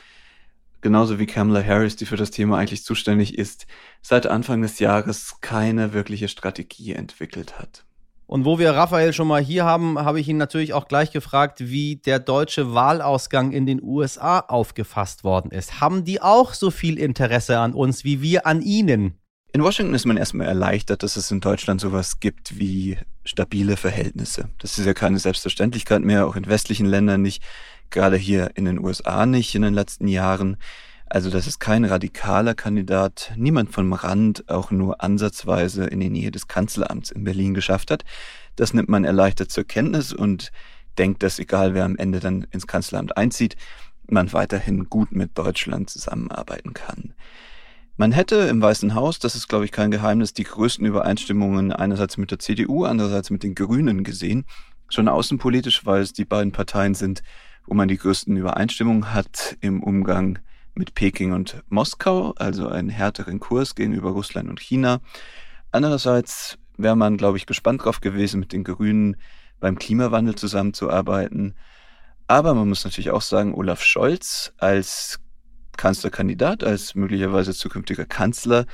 genauso 0.82 1.20
wie 1.20 1.26
Kamala 1.26 1.64
Harris, 1.64 1.96
die 1.96 2.06
für 2.06 2.18
das 2.18 2.32
Thema 2.32 2.58
eigentlich 2.58 2.84
zuständig 2.84 3.38
ist, 3.38 3.68
seit 4.02 4.28
Anfang 4.28 4.62
des 4.62 4.80
Jahres 4.80 5.36
keine 5.42 5.94
wirkliche 5.94 6.28
Strategie 6.28 6.94
entwickelt 6.94 7.60
hat. 7.60 7.86
Und 8.32 8.46
wo 8.46 8.60
wir 8.60 8.72
Raphael 8.72 9.12
schon 9.12 9.28
mal 9.28 9.42
hier 9.42 9.66
haben, 9.66 10.00
habe 10.00 10.22
ich 10.22 10.30
ihn 10.30 10.38
natürlich 10.38 10.74
auch 10.74 10.88
gleich 10.88 11.12
gefragt, 11.12 11.70
wie 11.70 11.98
der 11.98 12.18
deutsche 12.18 12.74
Wahlausgang 12.74 13.52
in 13.52 13.66
den 13.66 13.84
USA 13.84 14.40
aufgefasst 14.40 15.26
worden 15.26 15.52
ist. 15.52 15.82
Haben 15.82 16.06
die 16.06 16.22
auch 16.22 16.54
so 16.54 16.72
viel 16.72 16.98
Interesse 16.98 17.60
an 17.60 17.74
uns 17.74 18.06
wie 18.06 18.22
wir 18.22 18.48
an 18.48 18.62
ihnen? 18.62 19.16
In 19.52 19.64
Washington 19.64 19.94
ist 19.94 20.06
man 20.06 20.16
erstmal 20.16 20.48
erleichtert, 20.48 21.04
dass 21.04 21.18
es 21.18 21.30
in 21.30 21.42
Deutschland 21.42 21.82
sowas 21.82 22.22
gibt 22.22 22.58
wie 22.58 22.98
stabile 23.26 23.76
Verhältnisse. 23.76 24.50
Das 24.60 24.78
ist 24.78 24.86
ja 24.86 24.94
keine 24.94 25.20
Selbstverständlichkeit 25.20 26.02
mehr, 26.02 26.26
auch 26.26 26.38
in 26.38 26.48
westlichen 26.48 26.86
Ländern 26.86 27.22
nicht 27.22 27.44
gerade 27.92 28.18
hier 28.18 28.52
in 28.56 28.66
den 28.66 28.80
USA 28.80 29.26
nicht 29.26 29.54
in 29.56 29.62
den 29.62 29.74
letzten 29.74 30.08
Jahren. 30.08 30.58
Also 31.06 31.30
das 31.30 31.46
ist 31.46 31.60
kein 31.60 31.84
radikaler 31.84 32.56
Kandidat, 32.56 33.34
niemand 33.36 33.74
vom 33.74 33.92
Rand 33.92 34.50
auch 34.50 34.72
nur 34.72 35.04
ansatzweise 35.04 35.86
in 35.86 36.00
die 36.00 36.10
Nähe 36.10 36.32
des 36.32 36.48
Kanzleramts 36.48 37.12
in 37.12 37.26
Berlin 37.26 37.54
geschafft 37.54 37.92
hat. 37.92 38.06
Das 38.56 38.74
nimmt 38.74 38.88
man 38.88 39.04
erleichtert 39.04 39.52
zur 39.52 39.66
Kenntnis 39.66 40.14
und 40.14 40.52
denkt, 40.98 41.22
dass 41.22 41.38
egal 41.38 41.74
wer 41.74 41.84
am 41.84 41.98
Ende 41.98 42.22
dann 42.22 42.48
ins 42.52 42.66
Kanzleramt 42.66 43.18
einzieht, 43.18 43.58
man 44.08 44.32
weiterhin 44.32 44.90
gut 44.90 45.12
mit 45.12 45.38
Deutschland 45.38 45.90
zusammenarbeiten 45.90 46.74
kann. 46.74 47.14
Man 47.98 48.14
hätte 48.14 48.36
im 48.36 48.62
Weißen 48.62 48.96
Haus, 48.96 49.20
das 49.20 49.36
ist 49.36 49.48
glaube 49.48 49.66
ich 49.66 49.72
kein 49.72 49.92
Geheimnis, 49.92 50.34
die 50.34 50.44
größten 50.44 50.86
Übereinstimmungen 50.86 51.72
einerseits 51.74 52.18
mit 52.18 52.32
der 52.32 52.40
CDU, 52.40 52.86
andererseits 52.86 53.30
mit 53.30 53.44
den 53.44 53.54
Grünen 53.54 54.04
gesehen. 54.04 54.46
Schon 54.90 55.08
außenpolitisch, 55.08 55.86
weil 55.86 56.02
es 56.02 56.14
die 56.14 56.26
beiden 56.26 56.52
Parteien 56.52 56.96
sind, 56.96 57.22
wo 57.72 57.74
man 57.74 57.88
die 57.88 57.98
größten 57.98 58.36
Übereinstimmungen 58.36 59.14
hat 59.14 59.56
im 59.62 59.82
Umgang 59.82 60.40
mit 60.74 60.94
Peking 60.94 61.32
und 61.32 61.64
Moskau, 61.70 62.34
also 62.36 62.68
einen 62.68 62.90
härteren 62.90 63.40
Kurs 63.40 63.76
gegenüber 63.76 64.10
Russland 64.10 64.50
und 64.50 64.60
China. 64.60 65.00
Andererseits 65.72 66.58
wäre 66.76 66.98
man, 66.98 67.16
glaube 67.16 67.38
ich, 67.38 67.46
gespannt 67.46 67.86
drauf 67.86 68.02
gewesen, 68.02 68.42
mit 68.42 68.52
den 68.52 68.66
Grünen 68.66 69.16
beim 69.62 69.80
Klimawandel 69.80 70.36
zusammenzuarbeiten. 70.36 71.56
Aber 72.28 72.54
man 72.56 72.68
muss 72.68 72.84
natürlich 72.84 73.12
auch 73.12 73.22
sagen, 73.22 73.54
Olaf 73.54 73.82
Scholz 73.82 74.52
als 74.58 75.22
Kanzlerkandidat, 75.78 76.66
als 76.66 76.94
möglicherweise 76.94 77.54
zukünftiger 77.54 78.06
Kanzler, 78.06 78.66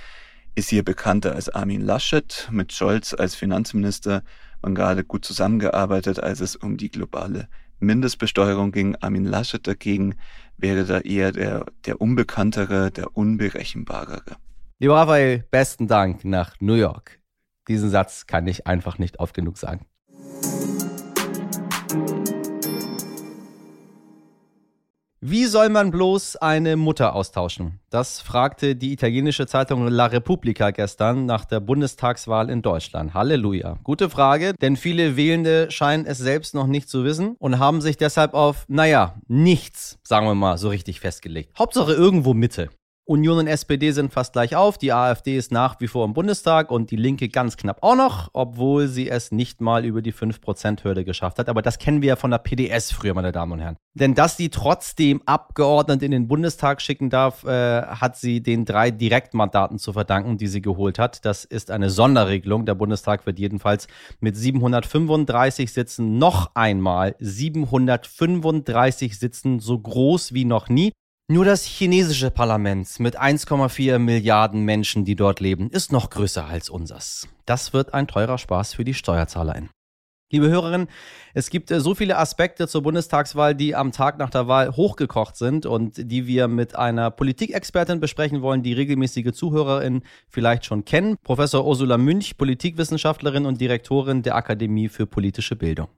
ist 0.56 0.72
hier 0.72 0.84
bekannter 0.84 1.36
als 1.36 1.50
Armin 1.50 1.82
Laschet. 1.82 2.50
Mit 2.50 2.74
Scholz 2.74 3.14
als 3.14 3.36
Finanzminister 3.36 4.24
man 4.64 4.74
gerade 4.74 5.04
gut 5.04 5.24
zusammengearbeitet, 5.24 6.20
als 6.20 6.40
es 6.40 6.56
um 6.56 6.78
die 6.78 6.90
globale 6.90 7.48
Mindestbesteuerung 7.80 8.72
ging. 8.72 8.96
Armin 8.96 9.26
Laschet 9.26 9.66
dagegen 9.66 10.16
wäre 10.58 10.86
da 10.86 11.00
eher 11.00 11.32
der, 11.32 11.66
der 11.86 12.02
unbekanntere, 12.02 12.92
der 12.92 13.16
unberechenbarere. 13.16 14.38
Lieber 14.80 14.96
Raphael, 14.96 15.46
besten 15.52 15.88
Dank 15.88 16.24
nach 16.26 16.56
New 16.60 16.76
York. 16.76 17.20
Diesen 17.68 17.90
Satz 17.90 18.28
kann 18.28 18.48
ich 18.48 18.68
einfach 18.68 18.98
nicht 18.98 19.20
oft 19.20 19.34
genug 19.34 19.58
sagen. 19.58 19.86
Wie 25.30 25.44
soll 25.44 25.68
man 25.68 25.92
bloß 25.92 26.38
eine 26.38 26.78
Mutter 26.78 27.14
austauschen? 27.14 27.82
Das 27.90 28.22
fragte 28.22 28.78
die 28.78 28.94
italienische 28.94 29.46
Zeitung 29.46 29.86
La 29.90 30.06
Repubblica 30.06 30.72
gestern 30.72 31.26
nach 31.26 31.44
der 31.44 31.60
Bundestagswahl 31.60 32.50
in 32.50 32.62
Deutschland. 32.62 33.14
Halleluja. 33.14 33.78
Gute 33.84 34.10
Frage, 34.10 34.54
denn 34.54 34.78
viele 34.78 35.18
Wählende 35.18 35.70
scheinen 35.70 36.06
es 36.06 36.18
selbst 36.18 36.56
noch 36.56 36.68
nicht 36.68 36.88
zu 36.88 37.04
wissen 37.04 37.36
und 37.40 37.60
haben 37.60 37.82
sich 37.82 37.98
deshalb 37.98 38.36
auf, 38.36 38.64
naja, 38.70 39.16
nichts, 39.28 40.00
sagen 40.02 40.28
wir 40.28 40.34
mal, 40.34 40.58
so 40.58 40.70
richtig 40.70 41.02
festgelegt. 41.02 41.60
Hauptsache 41.60 41.92
irgendwo 41.92 42.34
Mitte. 42.34 42.70
Union 43.08 43.38
und 43.38 43.48
SPD 43.48 43.92
sind 43.92 44.12
fast 44.12 44.34
gleich 44.34 44.58
auf. 44.58 44.78
Die 44.78 44.92
AfD 44.92 45.38
ist 45.38 45.50
nach 45.50 45.80
wie 45.80 45.88
vor 45.88 46.04
im 46.04 46.14
Bundestag 46.14 46.70
und 46.70 46.92
die 46.92 46.98
Linke 46.98 47.30
ganz 47.30 47.56
knapp 47.56 47.78
auch 47.82 47.96
noch, 47.96 48.30
obwohl 48.34 48.90
sie 48.90 49.10
es 49.10 49.32
nicht 49.32 49.62
mal 49.62 49.86
über 49.86 50.02
die 50.02 50.14
5%-Hürde 50.14 51.06
geschafft 51.06 51.40
hat. 51.40 51.48
Aber 51.48 51.62
das 51.62 51.80
kennen 51.80 52.02
wir 52.02 52.10
ja 52.10 52.16
von 52.18 52.32
der 52.32 52.40
PDS 52.40 52.92
früher, 52.92 53.14
meine 53.14 53.32
Damen 53.32 53.54
und 53.54 53.60
Herren. 53.62 53.78
Denn 53.94 54.14
dass 54.14 54.36
sie 54.36 54.50
trotzdem 54.50 55.22
Abgeordnete 55.26 56.04
in 56.04 56.12
den 56.12 56.28
Bundestag 56.28 56.82
schicken 56.82 57.10
darf, 57.10 57.46
äh, 57.46 57.82
hat 57.84 58.18
sie 58.18 58.44
den 58.44 58.66
drei 58.66 58.92
Direktmandaten 58.92 59.80
zu 59.80 59.94
verdanken, 59.94 60.38
die 60.38 60.48
sie 60.48 60.62
geholt 60.62 61.00
hat. 61.00 61.24
Das 61.24 61.46
ist 61.46 61.72
eine 61.72 61.90
Sonderregelung. 61.90 62.66
Der 62.66 62.76
Bundestag 62.76 63.26
wird 63.26 63.40
jedenfalls 63.40 63.88
mit 64.20 64.36
735 64.36 65.72
Sitzen 65.72 66.18
noch 66.18 66.52
einmal 66.56 67.16
735 67.20 69.18
Sitzen 69.18 69.60
so 69.60 69.80
groß 69.80 70.34
wie 70.34 70.44
noch 70.44 70.68
nie. 70.68 70.92
Nur 71.30 71.44
das 71.44 71.66
chinesische 71.66 72.32
Parlament 72.32 73.02
mit 73.02 73.20
1,4 73.20 74.00
Milliarden 74.00 74.64
Menschen, 74.64 75.04
die 75.04 75.18
dort 75.18 75.42
leben, 75.42 75.70
ist 75.70 75.92
noch 75.92 76.10
größer 76.10 76.46
als 76.46 76.70
unsers. 76.70 77.28
Das 77.46 77.74
wird 77.74 77.94
ein 77.94 78.08
teurer 78.08 78.38
Spaß 78.38 78.74
für 78.74 78.86
die 78.86 78.94
SteuerzahlerInnen. 78.94 79.70
Liebe 80.32 80.48
Hörerinnen, 80.48 80.88
es 81.34 81.50
gibt 81.50 81.70
äh, 81.70 81.82
so 81.82 81.96
viele 81.96 82.18
Aspekte 82.18 82.70
zur 82.70 82.82
Bundestagswahl, 82.82 83.56
die 83.56 83.76
am 83.76 83.92
Tag 83.92 84.18
nach 84.20 84.30
der 84.30 84.48
Wahl 84.48 84.74
hochgekocht 84.78 85.36
sind 85.36 85.66
und 85.66 85.98
die 85.98 86.28
wir 86.28 86.48
mit 86.48 86.78
einer 86.78 87.12
Politikexpertin 87.12 88.00
besprechen 88.00 88.42
wollen, 88.42 88.64
die 88.64 88.72
regelmäßige 88.72 89.34
ZuhörerInnen 89.34 90.04
vielleicht 90.30 90.64
schon 90.64 90.86
kennen. 90.86 91.18
Professor 91.24 91.68
Ursula 91.68 91.98
Münch, 91.98 92.38
Politikwissenschaftlerin 92.38 93.46
und 93.46 93.60
Direktorin 93.60 94.22
der 94.22 94.36
Akademie 94.36 94.88
für 94.88 95.06
politische 95.06 95.58
Bildung. 95.58 95.90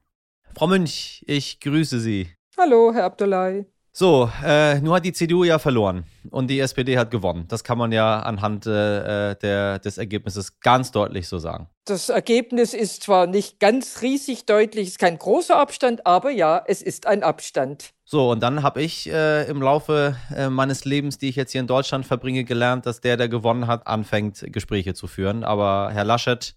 Frau 0.56 0.66
Münch, 0.66 1.24
ich 1.28 1.60
grüße 1.60 2.00
Sie. 2.00 2.30
Hallo, 2.58 2.92
Herr 2.96 3.04
Abdullahi. 3.06 3.68
So, 3.92 4.30
äh, 4.44 4.80
nur 4.82 4.96
hat 4.96 5.06
die 5.06 5.14
CDU 5.14 5.44
ja 5.44 5.60
verloren 5.60 6.06
und 6.30 6.48
die 6.48 6.60
SPD 6.60 6.98
hat 6.98 7.12
gewonnen. 7.12 7.46
Das 7.48 7.64
kann 7.64 7.78
man 7.78 7.92
ja 7.92 8.20
anhand 8.22 8.66
äh, 8.68 9.36
der, 9.36 9.80
des 9.80 9.98
Ergebnisses 9.98 10.60
ganz 10.60 10.92
deutlich 10.92 11.28
so 11.28 11.40
sagen. 11.40 11.68
Das 11.86 12.10
Ergebnis 12.10 12.74
ist 12.74 13.04
zwar 13.04 13.26
nicht 13.26 13.60
ganz 13.60 14.02
riesig 14.02 14.46
deutlich, 14.46 14.90
ist 14.90 15.00
kein 15.00 15.18
großer 15.18 15.58
Abstand, 15.58 16.06
aber 16.06 16.30
ja, 16.30 16.64
es 16.68 16.82
ist 16.84 17.08
ein 17.08 17.24
Abstand. 17.24 17.92
So, 18.06 18.32
und 18.32 18.42
dann 18.42 18.64
habe 18.64 18.82
ich 18.82 19.10
äh, 19.12 19.48
im 19.50 19.62
Laufe 19.62 20.16
äh, 20.36 20.50
meines 20.50 20.86
Lebens, 20.86 21.18
die 21.18 21.30
ich 21.30 21.36
jetzt 21.36 21.52
hier 21.52 21.62
in 21.62 21.68
Deutschland 21.68 22.06
verbringe, 22.06 22.44
gelernt, 22.44 22.86
dass 22.86 23.02
der, 23.02 23.18
der 23.18 23.28
gewonnen 23.28 23.68
hat, 23.68 23.88
anfängt, 23.88 24.46
Gespräche 24.52 24.94
zu 24.94 25.08
führen. 25.08 25.44
Aber 25.44 25.90
Herr 25.92 26.06
Laschet 26.06 26.56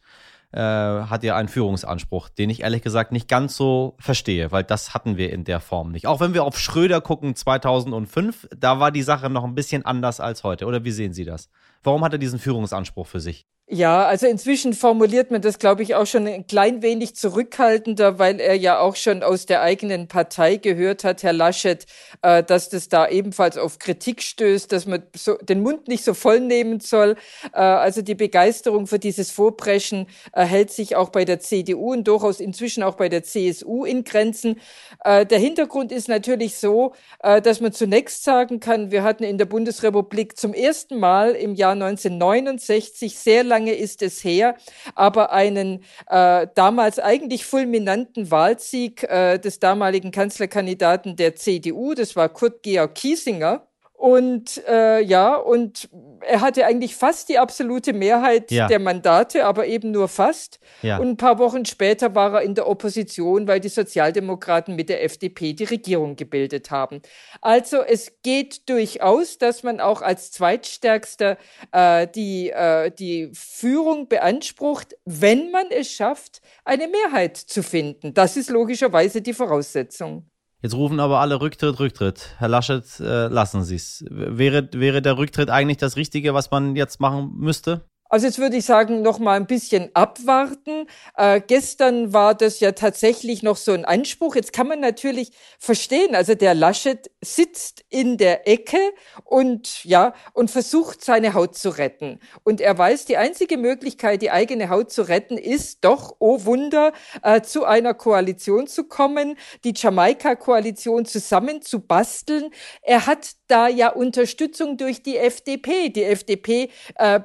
äh, 0.53 0.59
hat 0.59 1.25
ja 1.25 1.37
einen 1.37 1.49
Führungsanspruch, 1.49 2.29
den 2.29 2.51
ich 2.51 2.63
ehrlich 2.63 2.83
gesagt 2.83 3.13
nicht 3.13 3.29
ganz 3.29 3.57
so 3.57 3.95
verstehe, 3.99 4.53
weil 4.53 4.65
das 4.65 4.95
hatten 4.95 5.17
wir 5.17 5.33
in 5.33 5.45
der 5.45 5.61
Form 5.61 5.93
nicht. 5.93 6.07
Auch 6.07 6.21
wenn 6.21 6.35
wir 6.35 6.45
auf 6.45 6.59
Schröder 6.59 7.01
gucken 7.01 7.35
2005, 7.35 8.49
da 8.57 8.79
war 8.79 8.91
die 8.91 9.03
Sache 9.03 9.31
noch 9.31 9.45
ein 9.45 9.55
bisschen 9.55 9.85
anders 9.85 10.21
als 10.21 10.45
heute. 10.45 10.67
Oder 10.67 10.85
wie 10.85 10.91
sehen 10.91 11.13
Sie 11.13 11.25
das? 11.25 11.49
Warum 11.83 12.05
hat 12.05 12.13
er 12.13 12.19
diesen 12.19 12.39
Führungsanspruch 12.39 13.07
für 13.07 13.21
sich? 13.21 13.47
Ja, 13.75 14.05
also 14.05 14.27
inzwischen 14.27 14.75
formuliert 14.75 15.31
man 15.31 15.41
das, 15.41 15.59
glaube 15.59 15.83
ich, 15.83 15.95
auch 15.95 16.05
schon 16.05 16.27
ein 16.27 16.47
klein 16.47 16.83
wenig 16.83 17.17
zurückhaltender, 17.17 18.19
weil 18.19 18.39
er 18.39 18.55
ja 18.55 18.79
auch 18.79 18.97
schon 18.97 19.23
aus 19.23 19.47
der 19.47 19.63
eigenen 19.63 20.09
Partei 20.09 20.57
gehört 20.57 21.05
hat, 21.05 21.23
Herr 21.23 21.33
Laschet, 21.33 21.87
äh, 22.21 22.43
dass 22.43 22.69
das 22.69 22.91
da 22.91 23.09
ebenfalls 23.09 23.57
auf 23.57 23.79
Kritik 23.79 24.21
stößt, 24.21 24.71
dass 24.71 24.85
man 24.85 25.05
so 25.17 25.37
den 25.37 25.63
Mund 25.63 25.89
nicht 25.89 26.05
so 26.05 26.13
voll 26.13 26.41
nehmen 26.41 26.81
soll. 26.81 27.17
Äh, 27.55 27.61
also 27.61 28.03
die 28.03 28.15
Begeisterung 28.15 28.87
für 28.87 28.99
dieses 28.99 29.31
Vorpreschen 29.31 30.07
äh, 30.35 30.45
hält 30.45 30.71
sich 30.71 30.95
auch 30.95 31.09
bei 31.09 31.25
der 31.25 31.41
CDU 31.41 31.93
und 31.93 32.07
durchaus 32.07 32.41
inzwischen 32.41 32.83
auch 32.83 32.97
bei 32.97 33.09
der 33.09 33.23
CSU 33.23 33.87
in 33.87 34.05
Grenzen. 34.05 34.61
Äh, 35.03 35.25
der 35.25 35.39
Hintergrund 35.39 35.93
ist 35.93 36.09
natürlich 36.09 36.57
so, 36.57 36.93
äh, 37.23 37.41
dass 37.41 37.63
man 37.63 37.73
zunächst 37.73 38.23
sagen 38.23 38.61
kann, 38.61 38.91
wir 38.91 39.03
hatten 39.03 39.25
in 39.25 39.39
der 39.39 39.47
Bundesrepublik 39.47 40.37
zum 40.37 40.53
ersten 40.53 41.01
Mal 41.01 41.31
im 41.31 41.55
Jahr 41.55 41.73
1969 41.73 43.17
sehr 43.17 43.43
lange 43.45 43.62
lange 43.63 43.75
ist 43.75 44.03
es 44.03 44.25
her, 44.25 44.57
aber 44.95 45.33
einen 45.33 45.85
äh, 46.09 46.47
damals 46.55 46.99
eigentlich 46.99 47.45
fulminanten 47.45 48.31
Wahlsieg 48.31 49.05
äh, 49.05 49.39
des 49.39 49.61
damaligen 49.61 50.11
Kanzlerkandidaten 50.11 51.17
der 51.17 51.37
CDU, 51.37 51.95
das 51.95 52.17
war 52.17 52.29
Kurt 52.29 52.63
Georg 52.63 52.95
Kiesinger, 52.95 53.67
und 54.03 54.61
äh, 54.67 55.01
ja, 55.01 55.37
und 55.37 55.89
er 56.23 56.41
hatte 56.41 56.67
eigentlich 56.67 56.97
fast 56.97 57.29
die 57.29 57.39
absolute 57.39 57.93
Mehrheit 57.93 58.51
ja. 58.51 58.67
der 58.67 58.81
Mandate, 58.81 59.45
aber 59.45 59.69
eben 59.69 59.93
nur 59.93 60.09
fast. 60.09 60.59
Ja. 60.83 60.99
Und 60.99 61.11
ein 61.11 61.17
paar 61.17 61.39
Wochen 61.39 61.65
später 61.65 62.13
war 62.17 62.35
er 62.35 62.43
in 62.43 62.57
der 62.57 62.67
Opposition, 62.67 63.47
weil 63.47 63.61
die 63.61 63.69
Sozialdemokraten 63.69 64.75
mit 64.75 64.89
der 64.89 65.05
FDP 65.05 65.53
die 65.53 65.63
Regierung 65.63 66.17
gebildet 66.17 66.73
haben. 66.73 67.01
Also 67.43 67.81
es 67.81 68.21
geht 68.25 68.69
durchaus, 68.69 69.39
dass 69.39 69.63
man 69.63 69.79
auch 69.79 70.03
als 70.03 70.33
zweitstärkster 70.33 71.39
äh, 71.71 72.09
die, 72.09 72.51
äh, 72.51 72.91
die 72.91 73.31
Führung 73.33 74.09
beansprucht, 74.09 74.97
wenn 75.05 75.53
man 75.53 75.67
es 75.71 75.93
schafft, 75.93 76.43
eine 76.65 76.89
Mehrheit 76.89 77.37
zu 77.37 77.63
finden. 77.63 78.15
Das 78.15 78.37
ist 78.37 78.51
logischerweise 78.51 79.23
die 79.23 79.33
Voraussetzung. 79.33 80.27
Jetzt 80.63 80.75
rufen 80.75 81.01
aber 81.01 81.19
alle 81.19 81.41
Rücktritt, 81.41 81.81
Rücktritt. 81.81 82.37
Herr 82.39 82.47
Laschet, 82.47 82.85
äh, 83.01 83.27
lassen 83.27 83.65
Sie 83.65 83.75
es. 83.75 84.05
Wäre, 84.09 84.69
wäre 84.73 85.03
der 85.03 85.19
Rücktritt 85.19 85.51
eigentlich 85.51 85.79
das 85.79 85.97
Richtige, 85.97 86.35
was 86.35 86.53
man 86.53 86.77
jetzt 86.77 87.01
machen 87.01 87.33
müsste? 87.37 87.85
Also 88.13 88.27
jetzt 88.27 88.39
würde 88.39 88.59
ich 88.59 88.67
sagen, 88.67 89.01
noch 89.01 89.19
mal 89.21 89.37
ein 89.37 89.47
bisschen 89.47 89.89
abwarten. 89.95 90.87
Äh, 91.17 91.41
gestern 91.41 92.13
war 92.13 92.35
das 92.35 92.61
ja 92.61 92.73
tatsächlich 92.73 93.43
noch 93.43 93.57
so 93.57 93.73
ein 93.73 93.87
Anspruch. 93.87 94.37
Jetzt 94.37 94.53
kann 94.53 94.69
man 94.69 94.81
natürlich 94.81 95.31
verstehen, 95.59 96.15
also 96.15 96.35
der 96.35 96.53
Laschet 96.53 97.11
sitzt 97.25 97.87
in 97.89 98.19
der 98.19 98.47
Ecke 98.47 98.77
und 99.25 99.83
ja 99.85 100.13
und 100.35 100.51
versucht 100.51 101.03
seine 101.03 101.33
Haut 101.33 101.57
zu 101.57 101.71
retten. 101.71 102.21
Und 102.45 102.61
er 102.61 102.77
weiß, 102.77 103.07
die 103.07 103.17
einzige 103.17 103.57
Möglichkeit, 103.57 104.21
die 104.21 104.31
eigene 104.31 104.69
Haut 104.69 104.93
zu 104.93 105.09
retten, 105.09 105.39
ist 105.39 105.83
doch, 105.83 106.15
oh 106.19 106.45
Wunder, 106.45 106.93
äh, 107.23 107.41
zu 107.41 107.65
einer 107.65 107.95
Koalition 107.95 108.67
zu 108.67 108.85
kommen, 108.85 109.39
die 109.65 109.73
Jamaika-Koalition 109.75 111.07
zusammen 111.07 111.63
zu 111.63 111.81
basteln. 111.81 112.51
Er 112.83 113.07
hat 113.07 113.31
da 113.53 113.69
ja 113.69 113.91
Unterstützung 113.91 114.77
durch 114.79 115.03
die 115.03 115.19
FDP. 115.19 115.91
Die 115.91 116.05
FDP 116.05 116.71
äh, 116.95 117.21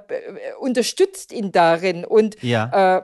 unterstützt 0.60 1.32
ihn 1.32 1.52
darin 1.52 2.04
und 2.04 2.42
ja. 2.44 2.98
äh, 2.98 3.02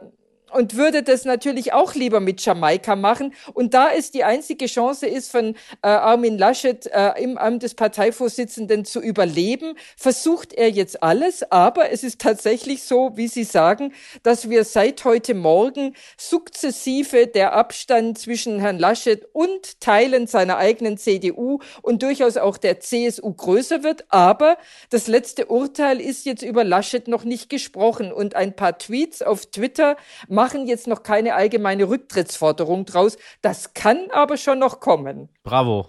und 0.53 0.75
würde 0.75 1.03
das 1.03 1.25
natürlich 1.25 1.73
auch 1.73 1.95
lieber 1.95 2.19
mit 2.19 2.43
Jamaika 2.45 2.95
machen. 2.95 3.33
Und 3.53 3.73
da 3.73 3.87
ist 3.87 4.13
die 4.13 4.23
einzige 4.23 4.67
Chance 4.67 5.07
ist 5.07 5.31
von 5.31 5.55
äh, 5.81 5.87
Armin 5.87 6.37
Laschet 6.37 6.85
äh, 6.87 7.21
im 7.21 7.37
Amt 7.37 7.63
des 7.63 7.73
Parteivorsitzenden 7.73 8.85
zu 8.85 9.01
überleben, 9.01 9.75
versucht 9.97 10.53
er 10.53 10.69
jetzt 10.69 11.01
alles. 11.01 11.51
Aber 11.51 11.91
es 11.91 12.03
ist 12.03 12.21
tatsächlich 12.21 12.83
so, 12.83 13.11
wie 13.15 13.27
Sie 13.27 13.43
sagen, 13.43 13.93
dass 14.21 14.49
wir 14.49 14.63
seit 14.63 15.03
heute 15.05 15.33
Morgen 15.33 15.95
sukzessive 16.17 17.27
der 17.27 17.53
Abstand 17.53 18.17
zwischen 18.19 18.59
Herrn 18.59 18.77
Laschet 18.77 19.25
und 19.33 19.81
Teilen 19.81 20.27
seiner 20.27 20.57
eigenen 20.57 20.97
CDU 20.97 21.59
und 21.81 22.03
durchaus 22.03 22.37
auch 22.37 22.57
der 22.57 22.79
CSU 22.79 23.33
größer 23.33 23.83
wird. 23.83 24.05
Aber 24.09 24.57
das 24.89 25.07
letzte 25.07 25.47
Urteil 25.47 25.99
ist 25.99 26.25
jetzt 26.25 26.43
über 26.43 26.63
Laschet 26.63 27.07
noch 27.07 27.23
nicht 27.23 27.49
gesprochen. 27.49 28.13
Und 28.13 28.35
ein 28.35 28.55
paar 28.55 28.77
Tweets 28.77 29.21
auf 29.21 29.47
Twitter 29.47 29.97
machen 30.27 30.42
jetzt 30.65 30.87
noch 30.87 31.03
keine 31.03 31.35
allgemeine 31.35 31.87
Rücktrittsforderung 31.89 32.85
draus. 32.85 33.17
Das 33.41 33.73
kann 33.73 33.97
aber 34.11 34.37
schon 34.37 34.59
noch 34.59 34.79
kommen. 34.79 35.29
Bravo. 35.43 35.87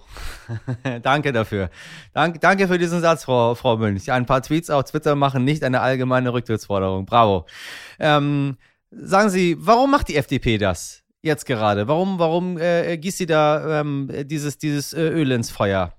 danke 1.03 1.33
dafür. 1.33 1.71
Dank, 2.13 2.41
danke 2.41 2.69
für 2.69 2.79
diesen 2.79 3.01
Satz, 3.01 3.25
Frau, 3.25 3.55
Frau 3.55 3.77
Münch. 3.77 4.11
Ein 4.11 4.27
paar 4.27 4.43
Tweets 4.43 4.71
auf 4.71 4.85
Twitter 4.85 5.15
machen 5.15 5.45
nicht 5.45 5.63
eine 5.63 5.81
allgemeine 5.81 6.33
Rücktrittsforderung. 6.33 7.07
Bravo. 7.07 7.47
Ähm, 7.99 8.57
sagen 8.91 9.31
Sie, 9.31 9.57
warum 9.59 9.91
macht 9.91 10.09
die 10.09 10.17
FDP 10.17 10.59
das? 10.59 11.04
Jetzt 11.25 11.47
gerade? 11.47 11.89
Warum, 11.89 12.19
warum 12.19 12.59
äh, 12.59 12.97
gießt 12.97 13.19
sie 13.19 13.27
da 13.27 13.81
ähm, 13.81 14.11
dieses, 14.25 14.59
dieses 14.59 14.93
äh, 14.93 15.01
Öl 15.01 15.33
ins 15.33 15.51
Feuer? 15.51 15.93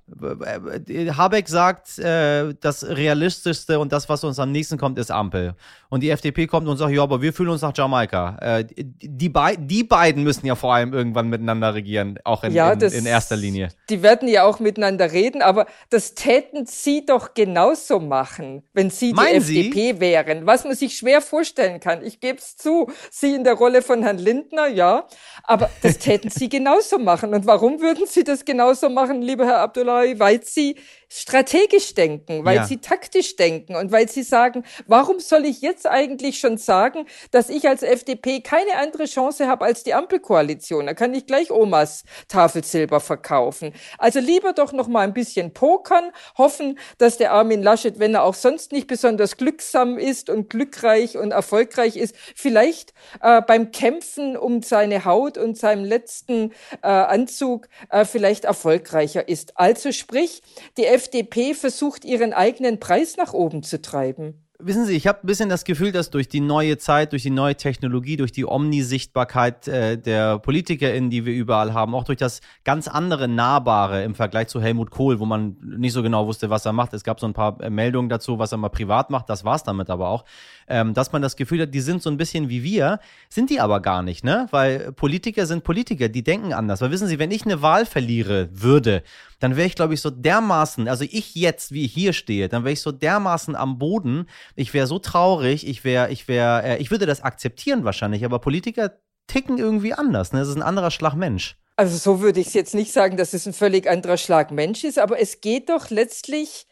Äh, 0.87 1.11
Habeck 1.11 1.47
sagt, 1.49 1.97
äh, 1.97 2.53
das 2.61 2.87
Realistischste 2.87 3.79
und 3.79 3.91
das, 3.91 4.07
was 4.07 4.23
uns 4.23 4.37
am 4.37 4.51
nächsten 4.51 4.77
kommt, 4.77 4.99
ist 4.99 5.09
Ampel. 5.09 5.55
Und 5.89 6.01
die 6.01 6.11
FDP 6.11 6.45
kommt 6.45 6.67
und 6.67 6.77
sagt, 6.77 6.93
ja, 6.93 7.01
aber 7.01 7.21
wir 7.21 7.33
fühlen 7.33 7.49
uns 7.49 7.63
nach 7.63 7.75
Jamaika. 7.75 8.37
Äh, 8.39 8.65
die, 8.75 9.29
be 9.29 9.55
die 9.57 9.83
beiden 9.83 10.23
müssen 10.23 10.45
ja 10.45 10.55
vor 10.55 10.75
allem 10.75 10.93
irgendwann 10.93 11.27
miteinander 11.27 11.73
regieren, 11.73 12.19
auch 12.23 12.43
in, 12.43 12.53
ja, 12.53 12.73
in, 12.73 12.79
das, 12.79 12.93
in 12.93 13.05
erster 13.07 13.35
Linie. 13.35 13.69
Die 13.89 14.03
werden 14.03 14.27
ja 14.27 14.43
auch 14.43 14.59
miteinander 14.59 15.11
reden, 15.11 15.41
aber 15.41 15.65
das 15.89 16.13
täten 16.13 16.65
sie 16.67 17.05
doch 17.05 17.33
genauso 17.33 17.99
machen, 17.99 18.61
wenn 18.73 18.91
sie 18.91 19.07
die 19.07 19.13
Meinen 19.13 19.37
FDP 19.37 19.93
sie? 19.93 19.99
wären. 19.99 20.45
Was 20.45 20.65
man 20.65 20.75
sich 20.75 20.97
schwer 20.97 21.21
vorstellen 21.21 21.79
kann. 21.79 22.03
Ich 22.03 22.19
gebe 22.19 22.37
es 22.37 22.57
zu. 22.57 22.91
Sie 23.09 23.33
in 23.33 23.43
der 23.43 23.53
Rolle 23.53 23.81
von 23.81 24.03
Herrn 24.03 24.19
Lindner, 24.19 24.67
ja. 24.67 25.07
Aber 25.43 25.69
das 25.81 25.97
täten 25.97 26.29
sie 26.29 26.49
genauso 26.49 26.97
machen. 26.97 27.33
Und 27.33 27.45
warum 27.45 27.81
würden 27.81 28.05
sie 28.07 28.23
das 28.23 28.45
genauso 28.45 28.89
machen, 28.89 29.21
lieber 29.21 29.45
Herr 29.45 29.59
Abdullahi? 29.59 30.19
Weil 30.19 30.43
sie 30.43 30.75
strategisch 31.07 31.93
denken, 31.93 32.43
weil 32.43 32.57
ja. 32.57 32.65
sie 32.65 32.77
taktisch 32.77 33.35
denken 33.35 33.75
und 33.75 33.91
weil 33.91 34.09
sie 34.09 34.23
sagen, 34.23 34.63
warum 34.87 35.19
soll 35.19 35.45
ich 35.45 35.61
jetzt 35.61 35.87
eigentlich 35.87 36.39
schon 36.39 36.57
sagen, 36.57 37.05
dass 37.31 37.49
ich 37.49 37.67
als 37.69 37.83
FDP 37.83 38.41
keine 38.41 38.75
andere 38.77 39.05
Chance 39.05 39.47
habe 39.47 39.65
als 39.65 39.83
die 39.83 39.93
Ampelkoalition? 39.93 40.87
Da 40.87 40.93
kann 40.93 41.13
ich 41.13 41.25
gleich 41.25 41.51
Omas 41.51 42.03
Tafelsilber 42.27 42.99
verkaufen. 42.99 43.73
Also 43.97 44.19
lieber 44.19 44.51
doch 44.53 44.73
noch 44.73 44.87
mal 44.87 45.01
ein 45.01 45.13
bisschen 45.13 45.53
pokern, 45.53 46.11
hoffen, 46.37 46.77
dass 46.97 47.17
der 47.17 47.31
Armin 47.31 47.63
Laschet, 47.63 47.99
wenn 47.99 48.13
er 48.13 48.23
auch 48.23 48.33
sonst 48.33 48.71
nicht 48.71 48.87
besonders 48.87 49.37
glücksam 49.37 49.97
ist 49.97 50.29
und 50.29 50.49
glückreich 50.49 51.17
und 51.17 51.31
erfolgreich 51.31 51.95
ist, 51.95 52.15
vielleicht 52.35 52.93
äh, 53.21 53.41
beim 53.41 53.71
Kämpfen 53.71 54.35
um 54.35 54.61
seine 54.61 55.04
Haut 55.05 55.37
und 55.37 55.57
seinem 55.57 55.85
letzten 55.85 56.51
äh, 56.81 56.87
Anzug 56.87 57.67
äh, 57.89 58.05
vielleicht 58.05 58.45
erfolgreicher 58.45 59.27
ist. 59.27 59.57
Also 59.57 59.91
sprich, 59.91 60.41
die 60.77 60.85
FDP 60.85 61.53
versucht, 61.53 62.03
ihren 62.05 62.33
eigenen 62.33 62.79
Preis 62.79 63.17
nach 63.17 63.33
oben 63.33 63.63
zu 63.63 63.81
treiben. 63.81 64.44
Wissen 64.57 64.85
Sie, 64.85 64.95
ich 64.95 65.05
habe 65.05 65.19
ein 65.21 65.27
bisschen 65.27 65.49
das 65.49 65.65
Gefühl, 65.65 65.91
dass 65.91 66.11
durch 66.11 66.29
die 66.29 66.39
neue 66.39 66.77
Zeit, 66.77 67.11
durch 67.11 67.23
die 67.23 67.29
neue 67.29 67.55
Technologie, 67.55 68.15
durch 68.15 68.31
die 68.31 68.45
Omnisichtbarkeit 68.45 69.67
äh, 69.67 69.97
der 69.97 70.39
PolitikerInnen, 70.39 71.09
die 71.09 71.25
wir 71.25 71.33
überall 71.33 71.73
haben, 71.73 71.93
auch 71.93 72.05
durch 72.05 72.19
das 72.19 72.39
ganz 72.63 72.87
andere 72.87 73.27
Nahbare 73.27 74.03
im 74.05 74.15
Vergleich 74.15 74.47
zu 74.47 74.61
Helmut 74.61 74.91
Kohl, 74.91 75.19
wo 75.19 75.25
man 75.25 75.57
nicht 75.61 75.91
so 75.91 76.01
genau 76.01 76.25
wusste, 76.25 76.49
was 76.49 76.65
er 76.65 76.71
macht. 76.71 76.93
Es 76.93 77.03
gab 77.03 77.19
so 77.19 77.27
ein 77.27 77.33
paar 77.33 77.59
äh, 77.59 77.69
Meldungen 77.69 78.07
dazu, 78.07 78.39
was 78.39 78.53
er 78.53 78.57
mal 78.57 78.69
privat 78.69 79.09
macht, 79.09 79.29
das 79.29 79.43
war's 79.43 79.63
damit 79.63 79.89
aber 79.89 80.07
auch. 80.07 80.23
Ähm, 80.69 80.93
dass 80.93 81.11
man 81.11 81.21
das 81.21 81.35
Gefühl 81.35 81.61
hat, 81.61 81.73
die 81.73 81.81
sind 81.81 82.01
so 82.01 82.09
ein 82.09 82.15
bisschen 82.15 82.47
wie 82.47 82.63
wir, 82.63 82.99
sind 83.27 83.49
die 83.49 83.59
aber 83.59 83.81
gar 83.81 84.03
nicht, 84.03 84.23
ne? 84.23 84.47
Weil 84.51 84.93
Politiker 84.93 85.47
sind 85.47 85.65
Politiker, 85.65 86.07
die 86.07 86.23
denken 86.23 86.53
anders. 86.53 86.79
Weil 86.79 86.91
wissen 86.91 87.07
Sie, 87.07 87.19
wenn 87.19 87.31
ich 87.31 87.43
eine 87.43 87.61
Wahl 87.61 87.85
verliere 87.85 88.47
würde, 88.53 89.03
dann 89.39 89.57
wäre 89.57 89.67
ich, 89.67 89.75
glaube 89.75 89.93
ich, 89.93 90.01
so 90.01 90.09
dermaßen, 90.09 90.87
also 90.87 91.05
ich 91.07 91.35
jetzt, 91.35 91.71
wie 91.71 91.85
ich 91.85 91.93
hier 91.93 92.13
stehe, 92.13 92.47
dann 92.49 92.63
wäre 92.63 92.73
ich 92.73 92.81
so 92.81 92.91
dermaßen 92.91 93.55
am 93.55 93.77
Boden, 93.77 94.27
ich 94.55 94.73
wäre 94.73 94.87
so 94.87 94.99
traurig, 94.99 95.67
ich 95.67 95.83
wäre, 95.83 96.11
ich 96.11 96.27
wäre, 96.27 96.63
äh, 96.63 96.77
ich 96.77 96.91
würde 96.91 97.05
das 97.05 97.21
akzeptieren 97.21 97.83
wahrscheinlich, 97.83 98.25
aber 98.25 98.39
Politiker 98.39 98.99
ticken 99.27 99.57
irgendwie 99.57 99.93
anders, 99.93 100.33
ne? 100.33 100.39
Das 100.39 100.49
ist 100.49 100.55
ein 100.55 100.61
anderer 100.61 100.91
Schlag 100.91 101.15
Mensch. 101.15 101.57
Also 101.77 101.97
so 101.97 102.21
würde 102.21 102.39
ich 102.39 102.47
es 102.47 102.53
jetzt 102.53 102.73
nicht 102.73 102.93
sagen, 102.93 103.17
dass 103.17 103.33
es 103.33 103.45
ein 103.45 103.53
völlig 103.53 103.89
anderer 103.89 104.17
Schlag 104.17 104.51
Mensch 104.51 104.83
ist, 104.83 104.97
aber 104.97 105.19
es 105.19 105.41
geht 105.41 105.69
doch 105.69 105.89
letztlich 105.89 106.67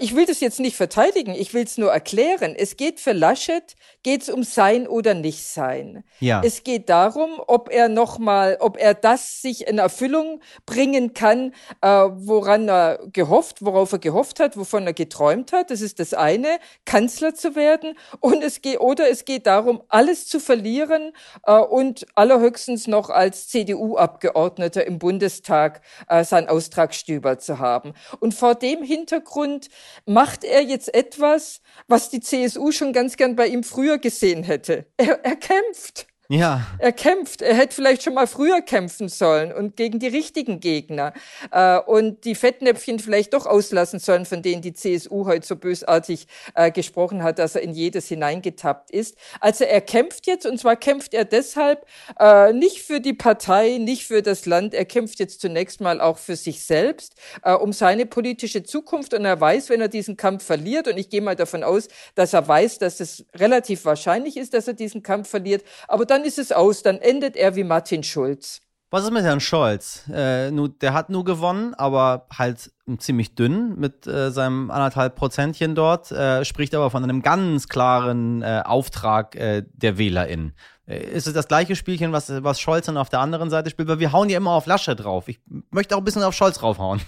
ich 0.00 0.16
will 0.16 0.26
das 0.26 0.40
jetzt 0.40 0.58
nicht 0.58 0.76
verteidigen, 0.76 1.34
ich 1.34 1.54
will 1.54 1.62
es 1.62 1.78
nur 1.78 1.92
erklären. 1.92 2.54
Es 2.56 2.76
geht 2.76 2.98
für 2.98 3.12
Laschet, 3.12 3.76
geht 4.02 4.22
es 4.22 4.28
um 4.28 4.42
sein 4.42 4.88
oder 4.88 5.14
nicht 5.14 5.46
sein. 5.46 6.02
Ja. 6.18 6.42
Es 6.44 6.64
geht 6.64 6.88
darum, 6.88 7.40
ob 7.46 7.70
er 7.70 7.88
nochmal, 7.88 8.56
ob 8.60 8.76
er 8.76 8.94
das 8.94 9.40
sich 9.40 9.68
in 9.68 9.78
Erfüllung 9.78 10.40
bringen 10.66 11.14
kann, 11.14 11.54
äh, 11.80 11.88
woran 11.88 12.68
er 12.68 12.98
gehofft, 13.12 13.64
worauf 13.64 13.92
er 13.92 13.98
gehofft 14.00 14.40
hat, 14.40 14.56
wovon 14.56 14.86
er 14.86 14.94
geträumt 14.94 15.52
hat. 15.52 15.70
Das 15.70 15.80
ist 15.80 16.00
das 16.00 16.12
eine, 16.12 16.58
Kanzler 16.84 17.34
zu 17.34 17.54
werden. 17.54 17.96
Und 18.18 18.42
es 18.42 18.62
geht, 18.62 18.80
oder 18.80 19.08
es 19.08 19.24
geht 19.24 19.46
darum, 19.46 19.82
alles 19.88 20.26
zu 20.26 20.40
verlieren 20.40 21.12
äh, 21.46 21.56
und 21.56 22.04
allerhöchstens 22.16 22.88
noch 22.88 23.10
als 23.10 23.48
CDU-Abgeordneter 23.48 24.84
im 24.86 24.98
Bundestag 24.98 25.82
äh, 26.08 26.24
sein 26.24 26.48
Austragsstüber 26.48 27.38
zu 27.38 27.60
haben. 27.60 27.94
Und 28.18 28.34
vor 28.34 28.56
dem 28.56 28.82
Hintergrund 28.82 29.67
macht 30.06 30.44
er 30.44 30.62
jetzt 30.62 30.92
etwas, 30.94 31.60
was 31.86 32.10
die 32.10 32.20
CSU 32.20 32.72
schon 32.72 32.92
ganz 32.92 33.16
gern 33.16 33.36
bei 33.36 33.46
ihm 33.46 33.62
früher 33.62 33.98
gesehen 33.98 34.42
hätte. 34.42 34.86
Er, 34.96 35.24
er 35.24 35.36
kämpft. 35.36 36.07
Ja. 36.30 36.66
Er 36.78 36.92
kämpft. 36.92 37.40
Er 37.40 37.54
hätte 37.54 37.74
vielleicht 37.74 38.02
schon 38.02 38.12
mal 38.12 38.26
früher 38.26 38.60
kämpfen 38.60 39.08
sollen 39.08 39.50
und 39.50 39.76
gegen 39.76 39.98
die 39.98 40.08
richtigen 40.08 40.60
Gegner. 40.60 41.14
Äh, 41.50 41.78
und 41.78 42.26
die 42.26 42.34
Fettnäpfchen 42.34 42.98
vielleicht 42.98 43.32
doch 43.32 43.46
auslassen 43.46 43.98
sollen, 43.98 44.26
von 44.26 44.42
denen 44.42 44.60
die 44.60 44.74
CSU 44.74 45.24
heute 45.24 45.46
so 45.46 45.56
bösartig 45.56 46.26
äh, 46.54 46.70
gesprochen 46.70 47.22
hat, 47.22 47.38
dass 47.38 47.54
er 47.54 47.62
in 47.62 47.72
jedes 47.72 48.08
hineingetappt 48.08 48.90
ist. 48.90 49.16
Also 49.40 49.64
er 49.64 49.80
kämpft 49.80 50.26
jetzt 50.26 50.44
und 50.44 50.60
zwar 50.60 50.76
kämpft 50.76 51.14
er 51.14 51.24
deshalb 51.24 51.86
äh, 52.20 52.52
nicht 52.52 52.82
für 52.82 53.00
die 53.00 53.14
Partei, 53.14 53.78
nicht 53.78 54.06
für 54.06 54.20
das 54.20 54.44
Land. 54.44 54.74
Er 54.74 54.84
kämpft 54.84 55.20
jetzt 55.20 55.40
zunächst 55.40 55.80
mal 55.80 55.98
auch 55.98 56.18
für 56.18 56.36
sich 56.36 56.62
selbst, 56.62 57.14
äh, 57.42 57.54
um 57.54 57.72
seine 57.72 58.04
politische 58.04 58.62
Zukunft. 58.62 59.14
Und 59.14 59.24
er 59.24 59.40
weiß, 59.40 59.70
wenn 59.70 59.80
er 59.80 59.88
diesen 59.88 60.18
Kampf 60.18 60.44
verliert, 60.44 60.88
und 60.88 60.98
ich 60.98 61.08
gehe 61.08 61.22
mal 61.22 61.36
davon 61.36 61.64
aus, 61.64 61.88
dass 62.14 62.34
er 62.34 62.46
weiß, 62.46 62.80
dass 62.80 63.00
es 63.00 63.24
relativ 63.34 63.86
wahrscheinlich 63.86 64.36
ist, 64.36 64.52
dass 64.52 64.68
er 64.68 64.74
diesen 64.74 65.02
Kampf 65.02 65.30
verliert, 65.30 65.64
aber 65.86 66.04
dann 66.04 66.17
dann 66.18 66.24
ist 66.26 66.38
es 66.38 66.50
aus, 66.50 66.82
dann 66.82 66.98
endet 66.98 67.36
er 67.36 67.54
wie 67.54 67.62
Martin 67.62 68.02
Schulz. 68.02 68.60
Was 68.90 69.04
ist 69.04 69.12
mit 69.12 69.22
Herrn 69.22 69.38
Scholz? 69.38 70.02
Äh, 70.12 70.50
nu, 70.50 70.66
der 70.66 70.94
hat 70.94 71.10
nur 71.10 71.24
gewonnen, 71.24 71.74
aber 71.74 72.26
halt 72.36 72.72
ziemlich 72.98 73.34
dünn 73.36 73.78
mit 73.78 74.06
äh, 74.06 74.32
seinem 74.32 74.70
anderthalb 74.70 75.14
Prozentchen 75.14 75.76
dort, 75.76 76.10
äh, 76.10 76.44
spricht 76.44 76.74
aber 76.74 76.90
von 76.90 77.04
einem 77.04 77.22
ganz 77.22 77.68
klaren 77.68 78.42
äh, 78.42 78.62
Auftrag 78.64 79.36
äh, 79.36 79.62
der 79.74 79.98
WählerInnen. 79.98 80.54
Äh, 80.86 81.04
ist 81.04 81.28
es 81.28 81.34
das 81.34 81.46
gleiche 81.46 81.76
Spielchen, 81.76 82.12
was, 82.12 82.32
was 82.42 82.58
Scholz 82.58 82.86
dann 82.86 82.96
auf 82.96 83.10
der 83.10 83.20
anderen 83.20 83.50
Seite 83.50 83.70
spielt? 83.70 83.88
Weil 83.88 84.00
wir 84.00 84.10
hauen 84.10 84.28
ja 84.28 84.38
immer 84.38 84.52
auf 84.52 84.66
Lasche 84.66 84.96
drauf. 84.96 85.28
Ich 85.28 85.38
möchte 85.70 85.94
auch 85.94 86.00
ein 86.00 86.04
bisschen 86.04 86.24
auf 86.24 86.34
Scholz 86.34 86.58
draufhauen. 86.58 87.00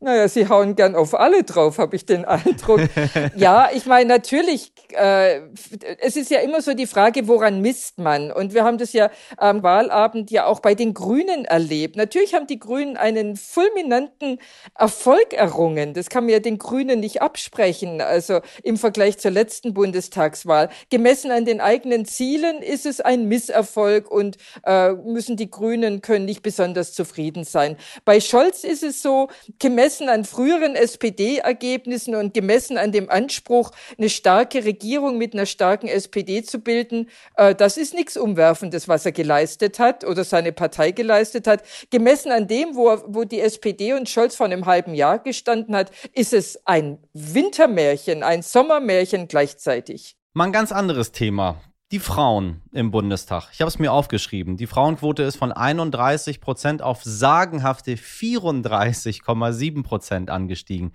Naja, 0.00 0.28
sie 0.28 0.48
hauen 0.48 0.76
gern 0.76 0.94
auf 0.94 1.12
alle 1.18 1.42
drauf, 1.42 1.78
habe 1.78 1.96
ich 1.96 2.06
den 2.06 2.24
Eindruck. 2.24 2.80
ja, 3.36 3.68
ich 3.74 3.84
meine, 3.86 4.08
natürlich, 4.08 4.70
äh, 4.96 5.40
es 5.98 6.14
ist 6.14 6.30
ja 6.30 6.38
immer 6.38 6.62
so 6.62 6.72
die 6.74 6.86
Frage, 6.86 7.26
woran 7.26 7.60
misst 7.62 7.98
man? 7.98 8.30
Und 8.30 8.54
wir 8.54 8.62
haben 8.62 8.78
das 8.78 8.92
ja 8.92 9.10
am 9.36 9.64
Wahlabend 9.64 10.30
ja 10.30 10.46
auch 10.46 10.60
bei 10.60 10.76
den 10.76 10.94
Grünen 10.94 11.46
erlebt. 11.46 11.96
Natürlich 11.96 12.34
haben 12.34 12.46
die 12.46 12.60
Grünen 12.60 12.96
einen 12.96 13.34
fulminanten 13.34 14.38
Erfolg 14.76 15.32
errungen. 15.32 15.94
Das 15.94 16.08
kann 16.10 16.24
man 16.24 16.32
ja 16.32 16.38
den 16.38 16.58
Grünen 16.58 17.00
nicht 17.00 17.20
absprechen. 17.20 18.00
Also 18.00 18.38
im 18.62 18.76
Vergleich 18.76 19.18
zur 19.18 19.32
letzten 19.32 19.74
Bundestagswahl. 19.74 20.68
Gemessen 20.90 21.32
an 21.32 21.44
den 21.44 21.60
eigenen 21.60 22.04
Zielen 22.04 22.62
ist 22.62 22.86
es 22.86 23.00
ein 23.00 23.24
Misserfolg 23.24 24.08
und 24.08 24.36
äh, 24.64 24.92
müssen 24.92 25.36
die 25.36 25.50
Grünen 25.50 26.02
können 26.02 26.24
nicht 26.24 26.42
besonders 26.42 26.92
zufrieden 26.92 27.42
sein. 27.42 27.76
Bei 28.04 28.20
Scholz 28.20 28.62
ist 28.62 28.84
es 28.84 29.02
so, 29.02 29.26
gemessen 29.58 29.87
gemessen 29.88 30.10
an 30.10 30.26
früheren 30.26 30.76
SPD-Ergebnissen 30.76 32.14
und 32.14 32.34
gemessen 32.34 32.76
an 32.76 32.92
dem 32.92 33.08
Anspruch, 33.08 33.70
eine 33.96 34.10
starke 34.10 34.62
Regierung 34.66 35.16
mit 35.16 35.32
einer 35.32 35.46
starken 35.46 35.88
SPD 35.88 36.42
zu 36.42 36.58
bilden, 36.58 37.08
äh, 37.36 37.54
das 37.54 37.78
ist 37.78 37.94
nichts 37.94 38.18
Umwerfendes, 38.18 38.86
was 38.86 39.06
er 39.06 39.12
geleistet 39.12 39.78
hat 39.78 40.04
oder 40.04 40.24
seine 40.24 40.52
Partei 40.52 40.90
geleistet 40.90 41.46
hat. 41.46 41.62
Gemessen 41.88 42.32
an 42.32 42.46
dem, 42.46 42.76
wo, 42.76 42.98
wo 43.06 43.24
die 43.24 43.40
SPD 43.40 43.94
und 43.94 44.10
Scholz 44.10 44.36
vor 44.36 44.44
einem 44.44 44.66
halben 44.66 44.94
Jahr 44.94 45.20
gestanden 45.20 45.74
hat, 45.74 45.90
ist 46.12 46.34
es 46.34 46.60
ein 46.66 46.98
Wintermärchen, 47.14 48.22
ein 48.22 48.42
Sommermärchen 48.42 49.26
gleichzeitig. 49.26 50.16
Mal 50.34 50.44
ein 50.44 50.52
ganz 50.52 50.70
anderes 50.70 51.12
Thema. 51.12 51.62
Die 51.90 52.00
Frauen 52.00 52.60
im 52.72 52.90
Bundestag. 52.90 53.48
Ich 53.50 53.62
habe 53.62 53.68
es 53.70 53.78
mir 53.78 53.92
aufgeschrieben. 53.92 54.58
Die 54.58 54.66
Frauenquote 54.66 55.22
ist 55.22 55.36
von 55.36 55.52
31 55.52 56.42
Prozent 56.42 56.82
auf 56.82 57.02
sagenhafte 57.02 57.94
34,7 57.94 59.82
Prozent 59.82 60.28
angestiegen. 60.28 60.92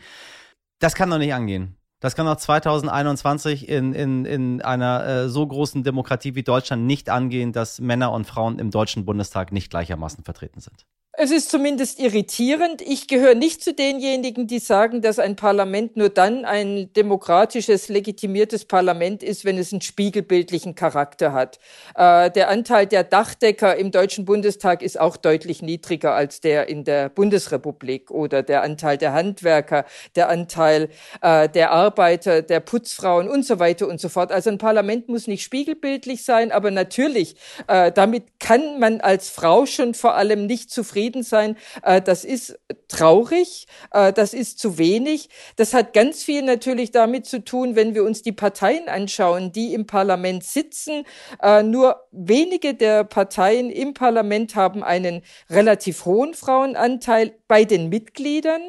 Das 0.77 0.93
kann 0.93 1.10
doch 1.10 1.17
nicht 1.17 1.34
angehen. 1.34 1.77
Das 1.99 2.15
kann 2.15 2.27
doch 2.27 2.36
2021 2.36 3.69
in, 3.69 3.93
in, 3.93 4.25
in 4.25 4.62
einer 4.62 5.06
äh, 5.08 5.29
so 5.29 5.47
großen 5.47 5.82
Demokratie 5.84 6.36
wie 6.36 6.43
Deutschland 6.43 6.84
nicht 6.84 7.10
angehen, 7.10 7.53
dass 7.53 7.79
Männer 7.79 8.12
und 8.12 8.27
Frauen 8.27 8.60
im 8.60 8.69
Deutschen 8.69 9.03
Bundestag 9.03 9.51
nicht 9.51 9.71
gleichermaßen 9.71 10.23
vertreten 10.23 10.60
sind. 10.60 10.86
Es 11.15 11.30
ist 11.30 11.52
zumindest 11.52 11.99
irritierend. 11.99 12.82
Ich 12.82 13.08
gehöre 13.08 13.36
nicht 13.36 13.63
zu 13.63 13.71
denjenigen, 13.71 14.47
die 14.47 14.58
sagen, 14.58 15.04
dass 15.04 15.19
ein 15.19 15.36
Parlament 15.36 15.95
nur 15.95 16.10
dann 16.10 16.43
ein 16.43 16.91
demokratisches, 16.93 17.88
legitimiertes 17.88 18.65
Parlament 18.65 19.21
ist, 19.21 19.45
wenn 19.45 19.60
es 19.60 19.71
einen 19.71 19.82
spiegelbildlichen 19.82 20.73
Charakter 20.73 21.32
hat. 21.32 21.60
Äh, 21.95 22.32
der 22.32 22.49
Anteil 22.49 22.88
der 22.88 23.04
Dachdecker 23.04 23.76
im 23.76 23.91
Deutschen 23.91 24.26
Bundestag 24.26 24.82
ist 24.82 24.99
auch 24.99 25.15
deutlich 25.15 25.62
niedriger 25.62 26.15
als 26.15 26.41
der 26.41 26.67
in 26.67 26.84
der 26.84 27.10
Bundesrepublik 27.10 28.10
oder 28.10 28.41
der 28.41 28.63
Anteil 28.63 28.97
der 28.97 29.13
Handwerker, 29.13 29.86
der 30.15 30.30
Anteil 30.30 30.89
äh, 31.21 31.47
der 31.47 31.69
Arbeiter, 31.69 32.41
der 32.41 32.60
Putzfrauen 32.60 33.30
und 33.30 33.45
so 33.45 33.60
weiter 33.60 33.88
und 33.88 34.02
so 34.02 34.10
fort. 34.10 34.32
Also 34.32 34.49
ein 34.49 34.58
Parlament 34.58 35.10
muss 35.10 35.28
nicht 35.28 35.43
spiegelbildlich 35.43 36.26
sein, 36.26 36.52
aber 36.52 36.71
natürlich, 36.71 37.36
äh, 37.67 37.91
damit 37.91 38.39
kann 38.39 38.80
man 38.80 38.99
als 38.99 39.30
Frau 39.30 39.67
schon 39.67 39.93
vor 39.93 40.15
allem 40.15 40.47
nicht 40.47 40.71
zufrieden 40.71 41.02
zufrieden 41.03 41.23
sein. 41.23 41.57
Äh, 41.83 42.01
das 42.01 42.23
ist 42.23 42.59
traurig, 42.87 43.67
äh, 43.91 44.13
das 44.13 44.33
ist 44.33 44.59
zu 44.59 44.77
wenig. 44.77 45.29
Das 45.57 45.73
hat 45.73 45.93
ganz 45.93 46.23
viel 46.23 46.41
natürlich 46.43 46.91
damit 46.91 47.25
zu 47.25 47.43
tun, 47.43 47.75
wenn 47.75 47.95
wir 47.95 48.03
uns 48.03 48.21
die 48.21 48.31
Parteien 48.31 48.87
anschauen, 48.87 49.51
die 49.51 49.73
im 49.73 49.85
Parlament 49.85 50.43
sitzen. 50.43 51.03
Äh, 51.41 51.63
nur 51.63 51.97
wenige 52.11 52.73
der 52.73 53.03
Parteien 53.03 53.69
im 53.69 53.93
Parlament 53.93 54.55
haben 54.55 54.83
einen 54.83 55.21
relativ 55.49 56.05
hohen 56.05 56.33
Frauenanteil 56.33 57.33
bei 57.47 57.65
den 57.65 57.89
Mitgliedern. 57.89 58.61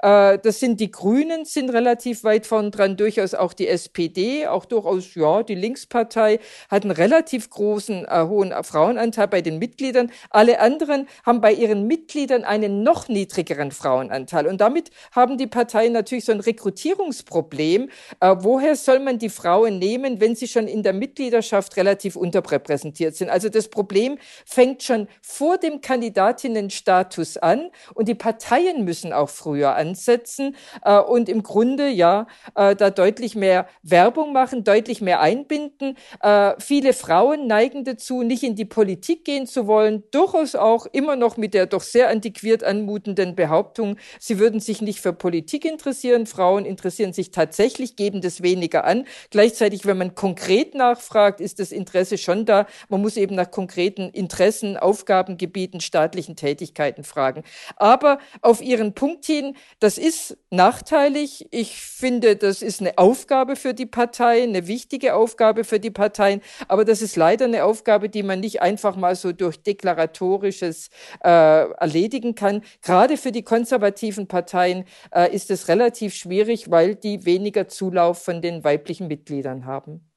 Das 0.00 0.60
sind 0.60 0.80
die 0.80 0.90
Grünen, 0.90 1.44
sind 1.44 1.70
relativ 1.70 2.24
weit 2.24 2.46
vorn 2.46 2.70
dran, 2.70 2.96
durchaus 2.96 3.34
auch 3.34 3.52
die 3.52 3.68
SPD, 3.68 4.46
auch 4.46 4.64
durchaus, 4.64 5.14
ja, 5.14 5.42
die 5.42 5.54
Linkspartei 5.54 6.38
hat 6.70 6.84
einen 6.84 6.92
relativ 6.92 7.50
großen, 7.50 8.06
hohen 8.10 8.52
Frauenanteil 8.62 9.28
bei 9.28 9.42
den 9.42 9.58
Mitgliedern. 9.58 10.10
Alle 10.30 10.60
anderen 10.60 11.06
haben 11.24 11.40
bei 11.40 11.52
ihren 11.52 11.79
Mitgliedern 11.86 12.44
einen 12.44 12.82
noch 12.82 13.08
niedrigeren 13.08 13.70
Frauenanteil. 13.70 14.46
Und 14.46 14.60
damit 14.60 14.90
haben 15.12 15.38
die 15.38 15.46
Parteien 15.46 15.92
natürlich 15.92 16.24
so 16.24 16.32
ein 16.32 16.40
Rekrutierungsproblem. 16.40 17.90
Äh, 18.20 18.36
woher 18.38 18.76
soll 18.76 19.00
man 19.00 19.18
die 19.18 19.28
Frauen 19.28 19.78
nehmen, 19.78 20.20
wenn 20.20 20.34
sie 20.34 20.48
schon 20.48 20.66
in 20.66 20.82
der 20.82 20.92
Mitgliedschaft 20.92 21.76
relativ 21.76 22.16
unterrepräsentiert 22.16 23.16
sind? 23.16 23.30
Also 23.30 23.48
das 23.48 23.68
Problem 23.68 24.18
fängt 24.44 24.82
schon 24.82 25.08
vor 25.22 25.58
dem 25.58 25.80
Kandidatinnenstatus 25.80 27.36
an 27.36 27.70
und 27.94 28.08
die 28.08 28.14
Parteien 28.14 28.84
müssen 28.84 29.12
auch 29.12 29.28
früher 29.28 29.74
ansetzen 29.76 30.56
äh, 30.84 30.98
und 30.98 31.28
im 31.28 31.42
Grunde 31.42 31.88
ja 31.88 32.26
äh, 32.54 32.76
da 32.76 32.90
deutlich 32.90 33.34
mehr 33.34 33.66
Werbung 33.82 34.32
machen, 34.32 34.64
deutlich 34.64 35.00
mehr 35.00 35.20
einbinden. 35.20 35.96
Äh, 36.22 36.54
viele 36.58 36.92
Frauen 36.92 37.46
neigen 37.46 37.84
dazu, 37.84 38.22
nicht 38.22 38.42
in 38.42 38.56
die 38.56 38.64
Politik 38.64 39.24
gehen 39.24 39.46
zu 39.46 39.66
wollen, 39.66 40.04
durchaus 40.10 40.54
auch 40.54 40.86
immer 40.86 41.16
noch 41.16 41.36
mit 41.36 41.54
der 41.54 41.66
doch 41.72 41.82
sehr 41.82 42.08
antiquiert 42.08 42.64
anmutenden 42.64 43.34
Behauptung, 43.34 43.96
sie 44.18 44.38
würden 44.38 44.60
sich 44.60 44.82
nicht 44.82 45.00
für 45.00 45.12
Politik 45.12 45.64
interessieren. 45.64 46.26
Frauen 46.26 46.64
interessieren 46.64 47.12
sich 47.12 47.30
tatsächlich, 47.30 47.96
geben 47.96 48.20
das 48.20 48.42
weniger 48.42 48.84
an. 48.84 49.06
Gleichzeitig, 49.30 49.86
wenn 49.86 49.98
man 49.98 50.14
konkret 50.14 50.74
nachfragt, 50.74 51.40
ist 51.40 51.58
das 51.58 51.72
Interesse 51.72 52.18
schon 52.18 52.46
da. 52.46 52.66
Man 52.88 53.00
muss 53.00 53.16
eben 53.16 53.34
nach 53.34 53.50
konkreten 53.50 54.10
Interessen, 54.10 54.76
Aufgabengebieten, 54.76 55.80
staatlichen 55.80 56.36
Tätigkeiten 56.36 57.04
fragen. 57.04 57.42
Aber 57.76 58.18
auf 58.42 58.60
Ihren 58.60 58.94
Punkt 58.94 59.24
hin, 59.26 59.56
das 59.78 59.98
ist 59.98 60.36
nachteilig. 60.50 61.48
Ich 61.50 61.76
finde, 61.76 62.36
das 62.36 62.62
ist 62.62 62.80
eine 62.80 62.98
Aufgabe 62.98 63.56
für 63.56 63.74
die 63.74 63.86
Parteien, 63.86 64.50
eine 64.50 64.66
wichtige 64.66 65.14
Aufgabe 65.14 65.64
für 65.64 65.80
die 65.80 65.90
Parteien. 65.90 66.40
Aber 66.68 66.84
das 66.84 67.02
ist 67.02 67.16
leider 67.16 67.44
eine 67.44 67.64
Aufgabe, 67.64 68.08
die 68.08 68.22
man 68.22 68.40
nicht 68.40 68.62
einfach 68.62 68.96
mal 68.96 69.14
so 69.14 69.32
durch 69.32 69.62
deklaratorisches 69.62 70.90
äh, 71.22 71.59
erledigen 71.78 72.34
kann. 72.34 72.62
Gerade 72.82 73.16
für 73.16 73.32
die 73.32 73.42
konservativen 73.42 74.26
Parteien 74.26 74.84
äh, 75.14 75.34
ist 75.34 75.50
es 75.50 75.68
relativ 75.68 76.14
schwierig, 76.14 76.70
weil 76.70 76.94
die 76.94 77.24
weniger 77.24 77.68
Zulauf 77.68 78.22
von 78.22 78.42
den 78.42 78.64
weiblichen 78.64 79.08
Mitgliedern 79.08 79.64
haben. 79.64 80.09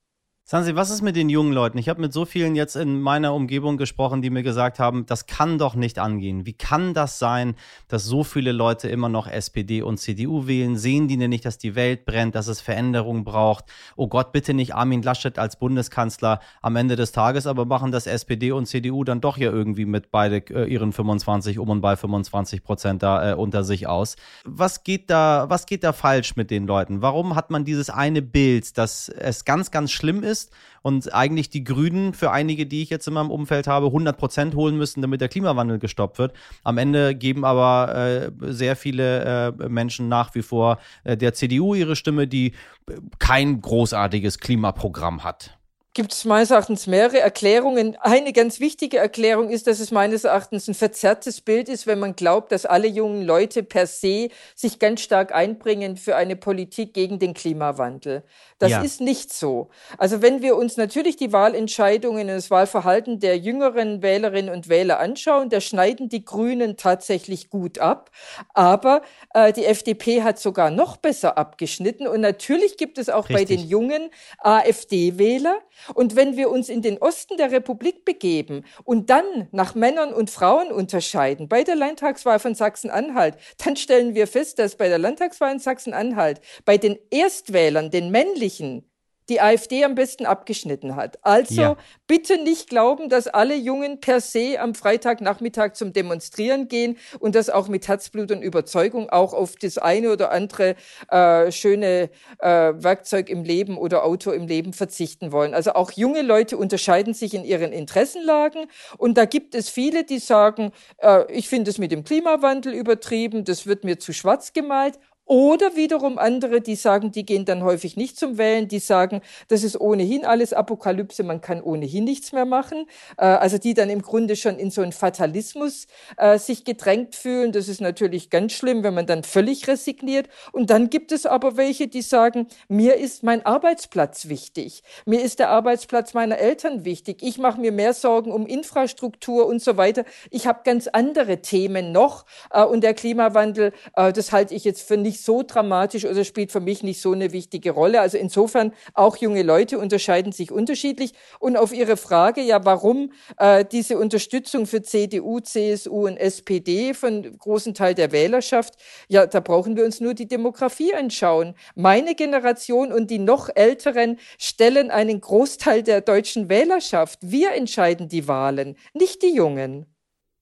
Sansi, 0.45 0.75
was 0.75 0.89
ist 0.89 1.01
mit 1.01 1.15
den 1.15 1.29
jungen 1.29 1.53
Leuten? 1.53 1.77
Ich 1.77 1.87
habe 1.87 2.01
mit 2.01 2.11
so 2.11 2.25
vielen 2.25 2.53
jetzt 2.53 2.75
in 2.75 2.99
meiner 2.99 3.33
Umgebung 3.33 3.77
gesprochen, 3.77 4.21
die 4.21 4.29
mir 4.29 4.43
gesagt 4.43 4.77
haben, 4.77 5.05
das 5.05 5.25
kann 5.25 5.57
doch 5.57 5.73
nicht 5.73 5.99
angehen. 5.99 6.45
Wie 6.45 6.51
kann 6.51 6.93
das 6.93 7.17
sein, 7.17 7.55
dass 7.87 8.03
so 8.03 8.25
viele 8.25 8.51
Leute 8.51 8.89
immer 8.89 9.07
noch 9.07 9.25
SPD 9.25 9.81
und 9.81 9.99
CDU 9.99 10.45
wählen? 10.45 10.75
Sehen 10.75 11.07
die 11.07 11.15
denn 11.15 11.29
nicht, 11.29 11.45
dass 11.45 11.59
die 11.59 11.75
Welt 11.75 12.05
brennt, 12.05 12.35
dass 12.35 12.47
es 12.49 12.59
Veränderungen 12.59 13.23
braucht? 13.23 13.63
Oh 13.95 14.09
Gott, 14.09 14.33
bitte 14.33 14.53
nicht 14.53 14.75
Armin 14.75 15.01
Laschet 15.01 15.39
als 15.39 15.57
Bundeskanzler 15.57 16.41
am 16.61 16.75
Ende 16.75 16.97
des 16.97 17.13
Tages, 17.13 17.47
aber 17.47 17.63
machen 17.63 17.93
das 17.93 18.05
SPD 18.05 18.51
und 18.51 18.65
CDU 18.65 19.05
dann 19.05 19.21
doch 19.21 19.37
ja 19.37 19.49
irgendwie 19.49 19.85
mit 19.85 20.11
beide 20.11 20.43
äh, 20.49 20.65
ihren 20.65 20.91
25 20.91 21.57
um 21.57 21.69
und 21.69 21.79
bei 21.79 21.95
25 21.95 22.65
Prozent 22.65 23.01
da 23.01 23.31
äh, 23.31 23.33
unter 23.35 23.63
sich 23.63 23.87
aus. 23.87 24.17
Was 24.43 24.83
geht 24.83 25.09
da, 25.09 25.45
was 25.47 25.67
geht 25.67 25.85
da 25.85 25.93
falsch 25.93 26.35
mit 26.35 26.51
den 26.51 26.67
Leuten? 26.67 27.01
Warum 27.01 27.37
hat 27.37 27.49
man 27.49 27.63
dieses 27.63 27.89
eine 27.89 28.21
Bild, 28.21 28.77
dass 28.77 29.07
es 29.07 29.45
ganz, 29.45 29.71
ganz 29.71 29.91
schlimm 29.91 30.21
ist? 30.21 30.32
Ist 30.33 30.51
und 30.81 31.13
eigentlich 31.13 31.49
die 31.49 31.63
Grünen 31.63 32.13
für 32.13 32.31
einige, 32.31 32.65
die 32.65 32.81
ich 32.81 32.89
jetzt 32.89 33.07
in 33.07 33.13
meinem 33.13 33.29
Umfeld 33.29 33.67
habe, 33.67 33.87
100 33.87 34.17
Prozent 34.17 34.55
holen 34.55 34.77
müssen, 34.77 35.01
damit 35.01 35.21
der 35.21 35.29
Klimawandel 35.29 35.79
gestoppt 35.79 36.17
wird. 36.17 36.33
Am 36.63 36.77
Ende 36.77 37.15
geben 37.15 37.45
aber 37.45 37.95
äh, 37.95 38.31
sehr 38.51 38.75
viele 38.75 39.53
äh, 39.59 39.69
Menschen 39.69 40.09
nach 40.09 40.33
wie 40.35 40.41
vor 40.41 40.79
äh, 41.03 41.15
der 41.15 41.33
CDU 41.33 41.75
ihre 41.75 41.95
Stimme, 41.95 42.27
die 42.27 42.53
äh, 42.89 42.95
kein 43.19 43.61
großartiges 43.61 44.39
Klimaprogramm 44.39 45.23
hat 45.23 45.57
gibt 45.93 46.13
es 46.13 46.25
meines 46.25 46.49
Erachtens 46.49 46.87
mehrere 46.87 47.19
Erklärungen. 47.19 47.95
Eine 47.99 48.33
ganz 48.33 48.59
wichtige 48.59 48.97
Erklärung 48.97 49.49
ist, 49.49 49.67
dass 49.67 49.79
es 49.79 49.91
meines 49.91 50.23
Erachtens 50.23 50.67
ein 50.67 50.73
verzerrtes 50.73 51.41
Bild 51.41 51.69
ist, 51.69 51.85
wenn 51.85 51.99
man 51.99 52.15
glaubt, 52.15 52.51
dass 52.51 52.65
alle 52.65 52.87
jungen 52.87 53.23
Leute 53.23 53.61
per 53.61 53.85
se 53.85 54.29
sich 54.55 54.79
ganz 54.79 55.01
stark 55.01 55.33
einbringen 55.33 55.97
für 55.97 56.15
eine 56.15 56.35
Politik 56.35 56.93
gegen 56.93 57.19
den 57.19 57.33
Klimawandel. 57.33 58.23
Das 58.57 58.71
ja. 58.71 58.81
ist 58.81 59.01
nicht 59.01 59.33
so. 59.33 59.69
Also 59.97 60.21
wenn 60.21 60.41
wir 60.41 60.55
uns 60.55 60.77
natürlich 60.77 61.17
die 61.17 61.31
Wahlentscheidungen 61.31 62.21
und 62.21 62.35
das 62.35 62.49
Wahlverhalten 62.49 63.19
der 63.19 63.37
jüngeren 63.37 64.01
Wählerinnen 64.01 64.53
und 64.53 64.69
Wähler 64.69 64.99
anschauen, 64.99 65.49
da 65.49 65.61
schneiden 65.61 66.09
die 66.09 66.25
Grünen 66.25 66.77
tatsächlich 66.77 67.49
gut 67.49 67.77
ab. 67.77 68.09
Aber 68.53 69.01
äh, 69.33 69.53
die 69.53 69.65
FDP 69.65 70.23
hat 70.23 70.39
sogar 70.39 70.71
noch 70.71 70.97
besser 70.97 71.37
abgeschnitten. 71.37 72.07
Und 72.07 72.21
natürlich 72.21 72.77
gibt 72.77 72.97
es 72.97 73.09
auch 73.09 73.29
Richtig. 73.29 73.35
bei 73.35 73.55
den 73.55 73.67
jungen 73.67 74.09
AfD-Wähler, 74.39 75.59
und 75.93 76.15
wenn 76.15 76.37
wir 76.37 76.49
uns 76.49 76.69
in 76.69 76.81
den 76.81 76.97
Osten 76.97 77.37
der 77.37 77.51
Republik 77.51 78.05
begeben 78.05 78.65
und 78.83 79.09
dann 79.09 79.47
nach 79.51 79.75
Männern 79.75 80.13
und 80.13 80.29
Frauen 80.29 80.71
unterscheiden, 80.71 81.47
bei 81.47 81.63
der 81.63 81.75
Landtagswahl 81.75 82.39
von 82.39 82.55
Sachsen-Anhalt, 82.55 83.35
dann 83.63 83.75
stellen 83.75 84.15
wir 84.15 84.27
fest, 84.27 84.59
dass 84.59 84.75
bei 84.75 84.87
der 84.87 84.99
Landtagswahl 84.99 85.53
in 85.53 85.59
Sachsen-Anhalt 85.59 86.41
bei 86.65 86.77
den 86.77 86.97
Erstwählern, 87.11 87.91
den 87.91 88.11
männlichen, 88.11 88.89
die 89.29 89.41
AfD 89.41 89.83
am 89.83 89.95
besten 89.95 90.25
abgeschnitten 90.25 90.95
hat. 90.95 91.17
Also 91.21 91.61
ja. 91.61 91.77
bitte 92.07 92.41
nicht 92.41 92.69
glauben, 92.69 93.09
dass 93.09 93.27
alle 93.27 93.55
Jungen 93.55 93.99
per 93.99 94.21
se 94.21 94.59
am 94.59 94.75
Freitagnachmittag 94.75 95.73
zum 95.73 95.93
Demonstrieren 95.93 96.67
gehen 96.67 96.97
und 97.19 97.35
das 97.35 97.49
auch 97.49 97.67
mit 97.67 97.87
Herzblut 97.87 98.31
und 98.31 98.41
Überzeugung 98.41 99.09
auch 99.09 99.33
auf 99.33 99.55
das 99.55 99.77
eine 99.77 100.11
oder 100.11 100.31
andere 100.31 100.75
äh, 101.09 101.51
schöne 101.51 102.09
äh, 102.39 102.47
Werkzeug 102.47 103.29
im 103.29 103.43
Leben 103.43 103.77
oder 103.77 104.03
Auto 104.03 104.31
im 104.31 104.47
Leben 104.47 104.73
verzichten 104.73 105.31
wollen. 105.31 105.53
Also 105.53 105.73
auch 105.73 105.91
junge 105.91 106.21
Leute 106.21 106.57
unterscheiden 106.57 107.13
sich 107.13 107.33
in 107.33 107.45
ihren 107.45 107.71
Interessenlagen 107.71 108.65
und 108.97 109.17
da 109.17 109.25
gibt 109.25 109.55
es 109.55 109.69
viele, 109.69 110.03
die 110.03 110.19
sagen, 110.19 110.71
äh, 110.97 111.31
ich 111.31 111.47
finde 111.47 111.71
es 111.71 111.77
mit 111.77 111.91
dem 111.91 112.03
Klimawandel 112.03 112.73
übertrieben, 112.73 113.45
das 113.45 113.65
wird 113.65 113.83
mir 113.83 113.99
zu 113.99 114.13
schwarz 114.13 114.53
gemalt 114.53 114.99
oder 115.25 115.75
wiederum 115.77 116.17
andere, 116.17 116.59
die 116.59 116.75
sagen, 116.75 117.11
die 117.11 117.25
gehen 117.25 117.45
dann 117.45 117.63
häufig 117.63 117.95
nicht 117.95 118.17
zum 118.17 118.37
Wählen, 118.37 118.67
die 118.67 118.79
sagen, 118.79 119.21
das 119.47 119.63
ist 119.63 119.79
ohnehin 119.79 120.25
alles 120.25 120.51
Apokalypse, 120.51 121.23
man 121.23 121.39
kann 121.39 121.61
ohnehin 121.61 122.03
nichts 122.03 122.33
mehr 122.33 122.45
machen. 122.45 122.85
Äh, 123.17 123.25
also 123.25 123.57
die 123.57 123.73
dann 123.73 123.89
im 123.89 124.01
Grunde 124.01 124.35
schon 124.35 124.59
in 124.59 124.69
so 124.69 124.81
einen 124.81 124.91
Fatalismus 124.91 125.87
äh, 126.17 126.37
sich 126.37 126.65
gedrängt 126.65 127.15
fühlen. 127.15 127.53
Das 127.53 127.69
ist 127.69 127.79
natürlich 127.79 128.29
ganz 128.29 128.53
schlimm, 128.53 128.83
wenn 128.83 128.93
man 128.93 129.05
dann 129.05 129.23
völlig 129.23 129.67
resigniert. 129.67 130.27
Und 130.51 130.69
dann 130.69 130.89
gibt 130.89 131.13
es 131.13 131.25
aber 131.25 131.55
welche, 131.55 131.87
die 131.87 132.01
sagen, 132.01 132.47
mir 132.67 132.95
ist 132.95 133.23
mein 133.23 133.45
Arbeitsplatz 133.45 134.27
wichtig. 134.27 134.83
Mir 135.05 135.21
ist 135.21 135.39
der 135.39 135.49
Arbeitsplatz 135.49 136.13
meiner 136.13 136.37
Eltern 136.37 136.83
wichtig. 136.83 137.19
Ich 137.21 137.37
mache 137.37 137.61
mir 137.61 137.71
mehr 137.71 137.93
Sorgen 137.93 138.31
um 138.31 138.45
Infrastruktur 138.45 139.45
und 139.45 139.61
so 139.61 139.77
weiter. 139.77 140.03
Ich 140.31 140.47
habe 140.47 140.61
ganz 140.65 140.87
andere 140.87 141.41
Themen 141.41 141.93
noch. 141.93 142.25
Äh, 142.51 142.63
und 142.63 142.81
der 142.83 142.93
Klimawandel, 142.93 143.71
das 143.95 144.31
halte 144.31 144.53
ich 144.55 144.63
jetzt 144.63 144.81
für 144.81 144.97
nicht 144.97 145.12
nicht 145.13 145.23
so 145.23 145.43
dramatisch 145.43 146.05
oder 146.05 146.23
spielt 146.23 146.51
für 146.51 146.59
mich 146.59 146.81
nicht 146.81 146.99
so 146.99 147.11
eine 147.11 147.31
wichtige 147.31 147.71
Rolle. 147.71 148.01
Also 148.01 148.17
insofern 148.17 148.73
auch 148.95 149.15
junge 149.17 149.43
Leute 149.43 149.77
unterscheiden 149.77 150.31
sich 150.31 150.51
unterschiedlich. 150.51 151.13
Und 151.39 151.55
auf 151.55 151.71
Ihre 151.71 151.97
Frage, 151.97 152.41
ja, 152.41 152.65
warum 152.65 153.11
äh, 153.37 153.63
diese 153.63 153.99
Unterstützung 153.99 154.65
für 154.65 154.81
CDU, 154.81 155.39
CSU 155.39 156.07
und 156.07 156.17
SPD 156.17 156.95
von 156.95 157.37
großen 157.37 157.75
Teil 157.75 157.93
der 157.93 158.11
Wählerschaft, 158.11 158.73
ja, 159.07 159.27
da 159.27 159.39
brauchen 159.39 159.75
wir 159.75 159.85
uns 159.85 159.99
nur 159.99 160.15
die 160.15 160.27
Demografie 160.27 160.95
anschauen. 160.95 161.53
Meine 161.75 162.15
Generation 162.15 162.91
und 162.91 163.11
die 163.11 163.19
noch 163.19 163.49
älteren 163.53 164.17
stellen 164.39 164.89
einen 164.89 165.21
Großteil 165.21 165.83
der 165.83 166.01
deutschen 166.01 166.49
Wählerschaft. 166.49 167.19
Wir 167.21 167.53
entscheiden 167.53 168.07
die 168.07 168.27
Wahlen, 168.27 168.77
nicht 168.95 169.21
die 169.21 169.35
Jungen. 169.35 169.85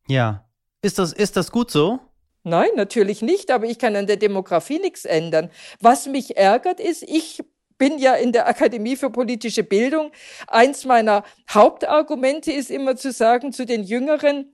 Ja. 0.07 0.45
Ist 0.81 0.97
das, 0.97 1.11
ist 1.13 1.35
das 1.35 1.51
gut 1.51 1.69
so? 1.69 1.99
Nein, 2.43 2.69
natürlich 2.75 3.21
nicht, 3.21 3.51
aber 3.51 3.65
ich 3.67 3.77
kann 3.77 3.95
an 3.95 4.07
der 4.07 4.17
Demografie 4.17 4.79
nichts 4.79 5.05
ändern. 5.05 5.51
Was 5.79 6.07
mich 6.07 6.37
ärgert 6.37 6.79
ist, 6.79 7.03
ich 7.03 7.43
bin 7.77 7.99
ja 7.99 8.15
in 8.15 8.31
der 8.31 8.47
Akademie 8.47 8.95
für 8.95 9.09
politische 9.11 9.63
Bildung. 9.63 10.11
Eins 10.47 10.85
meiner 10.85 11.23
Hauptargumente 11.49 12.51
ist 12.51 12.71
immer 12.71 12.95
zu 12.95 13.11
sagen 13.11 13.51
zu 13.53 13.65
den 13.65 13.83
Jüngeren, 13.83 14.53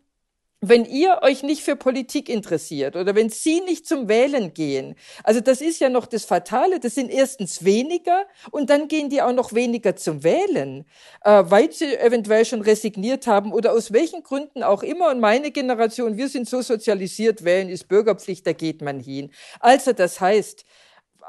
wenn 0.61 0.85
ihr 0.85 1.19
euch 1.21 1.43
nicht 1.43 1.61
für 1.61 1.75
Politik 1.75 2.29
interessiert 2.29 2.95
oder 2.95 3.13
wenn 3.13 3.29
Sie 3.29 3.61
nicht 3.61 3.85
zum 3.85 4.09
Wählen 4.09 4.53
gehen, 4.53 4.95
also 5.23 5.39
das 5.39 5.61
ist 5.61 5.79
ja 5.79 5.89
noch 5.89 6.07
das 6.07 6.25
Fatale, 6.25 6.79
das 6.79 6.95
sind 6.95 7.11
erstens 7.11 7.63
weniger 7.63 8.25
und 8.49 8.71
dann 8.71 8.87
gehen 8.87 9.09
die 9.09 9.21
auch 9.21 9.33
noch 9.33 9.53
weniger 9.53 9.95
zum 9.95 10.23
Wählen, 10.23 10.85
äh, 11.23 11.43
weil 11.45 11.71
sie 11.71 11.95
eventuell 11.95 12.43
schon 12.43 12.61
resigniert 12.61 13.27
haben 13.27 13.53
oder 13.53 13.71
aus 13.73 13.93
welchen 13.93 14.23
Gründen 14.23 14.63
auch 14.63 14.81
immer. 14.81 15.11
Und 15.11 15.19
meine 15.19 15.51
Generation, 15.51 16.17
wir 16.17 16.27
sind 16.27 16.49
so 16.49 16.61
sozialisiert, 16.61 17.43
wählen 17.43 17.69
ist 17.69 17.87
Bürgerpflicht, 17.87 18.47
da 18.47 18.53
geht 18.53 18.81
man 18.81 18.99
hin. 18.99 19.29
Also 19.59 19.93
das 19.93 20.19
heißt, 20.19 20.65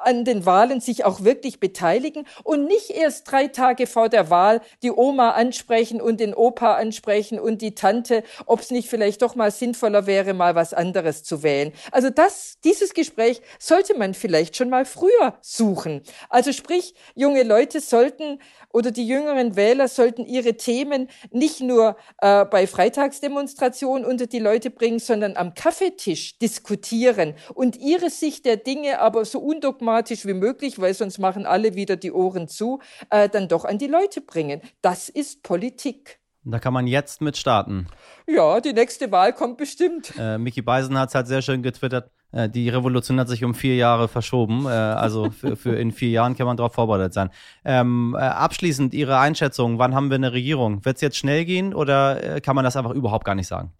an 0.04 0.24
den 0.24 0.46
Wahlen 0.46 0.80
sich 0.80 1.04
auch 1.04 1.24
wirklich 1.24 1.60
beteiligen 1.60 2.26
und 2.44 2.66
nicht 2.66 2.90
erst 2.90 3.30
drei 3.30 3.48
Tage 3.48 3.86
vor 3.86 4.08
der 4.08 4.30
Wahl 4.30 4.60
die 4.82 4.90
Oma 4.90 5.30
ansprechen 5.30 6.00
und 6.00 6.20
den 6.20 6.34
Opa 6.34 6.74
ansprechen 6.74 7.38
und 7.38 7.62
die 7.62 7.74
Tante, 7.74 8.22
ob 8.46 8.60
es 8.60 8.70
nicht 8.70 8.88
vielleicht 8.88 9.22
doch 9.22 9.34
mal 9.34 9.50
sinnvoller 9.50 10.06
wäre, 10.06 10.34
mal 10.34 10.54
was 10.54 10.74
anderes 10.74 11.24
zu 11.24 11.42
wählen. 11.42 11.72
Also 11.90 12.10
das, 12.10 12.58
dieses 12.64 12.94
Gespräch 12.94 13.40
sollte 13.58 13.96
man 13.96 14.14
vielleicht 14.14 14.56
schon 14.56 14.70
mal 14.70 14.84
früher 14.84 15.34
suchen. 15.40 16.02
Also 16.28 16.52
sprich, 16.52 16.94
junge 17.14 17.42
Leute 17.42 17.80
sollten 17.80 18.40
oder 18.72 18.90
die 18.90 19.06
jüngeren 19.06 19.56
Wähler 19.56 19.88
sollten 19.88 20.24
ihre 20.26 20.54
Themen 20.54 21.08
nicht 21.30 21.60
nur 21.60 21.96
äh, 22.20 22.44
bei 22.44 22.66
Freitagsdemonstrationen 22.66 24.04
unter 24.04 24.26
die 24.26 24.38
Leute 24.38 24.70
bringen, 24.70 24.98
sondern 24.98 25.36
am 25.36 25.54
Kaffeetisch 25.54 26.38
diskutieren 26.38 27.34
und 27.54 27.76
ihre 27.76 28.10
Sicht 28.10 28.44
der 28.44 28.56
Dinge 28.56 29.00
aber 29.00 29.24
so 29.24 29.38
undogmatisch 29.38 29.87
wie 29.88 30.34
möglich, 30.34 30.80
weil 30.80 30.94
sonst 30.94 31.18
machen 31.18 31.46
alle 31.46 31.74
wieder 31.74 31.96
die 31.96 32.12
Ohren 32.12 32.48
zu, 32.48 32.80
äh, 33.10 33.28
dann 33.28 33.48
doch 33.48 33.64
an 33.64 33.78
die 33.78 33.86
Leute 33.86 34.20
bringen. 34.20 34.60
Das 34.82 35.08
ist 35.08 35.42
Politik. 35.42 36.20
Da 36.44 36.58
kann 36.58 36.72
man 36.72 36.86
jetzt 36.86 37.20
mit 37.20 37.36
starten. 37.36 37.88
Ja, 38.26 38.60
die 38.60 38.72
nächste 38.72 39.10
Wahl 39.12 39.34
kommt 39.34 39.58
bestimmt. 39.58 40.14
Äh, 40.18 40.38
Mickey 40.38 40.62
Beisen 40.62 40.98
hat 40.98 41.10
es 41.10 41.14
halt 41.14 41.26
sehr 41.26 41.42
schön 41.42 41.62
getwittert. 41.62 42.10
Äh, 42.32 42.48
die 42.48 42.68
Revolution 42.68 43.18
hat 43.20 43.28
sich 43.28 43.44
um 43.44 43.54
vier 43.54 43.76
Jahre 43.76 44.08
verschoben. 44.08 44.66
Äh, 44.66 44.68
also 44.68 45.30
für, 45.30 45.56
für, 45.56 45.76
in 45.76 45.92
vier 45.92 46.10
Jahren 46.10 46.36
kann 46.36 46.46
man 46.46 46.56
darauf 46.56 46.74
vorbereitet 46.74 47.12
sein. 47.12 47.30
Ähm, 47.64 48.16
äh, 48.18 48.22
abschließend 48.22 48.94
Ihre 48.94 49.18
Einschätzung. 49.18 49.78
Wann 49.78 49.94
haben 49.94 50.10
wir 50.10 50.14
eine 50.14 50.32
Regierung? 50.32 50.84
Wird 50.84 50.96
es 50.96 51.02
jetzt 51.02 51.16
schnell 51.16 51.44
gehen 51.44 51.74
oder 51.74 52.40
kann 52.40 52.56
man 52.56 52.64
das 52.64 52.76
einfach 52.76 52.92
überhaupt 52.92 53.24
gar 53.24 53.34
nicht 53.34 53.48
sagen? 53.48 53.72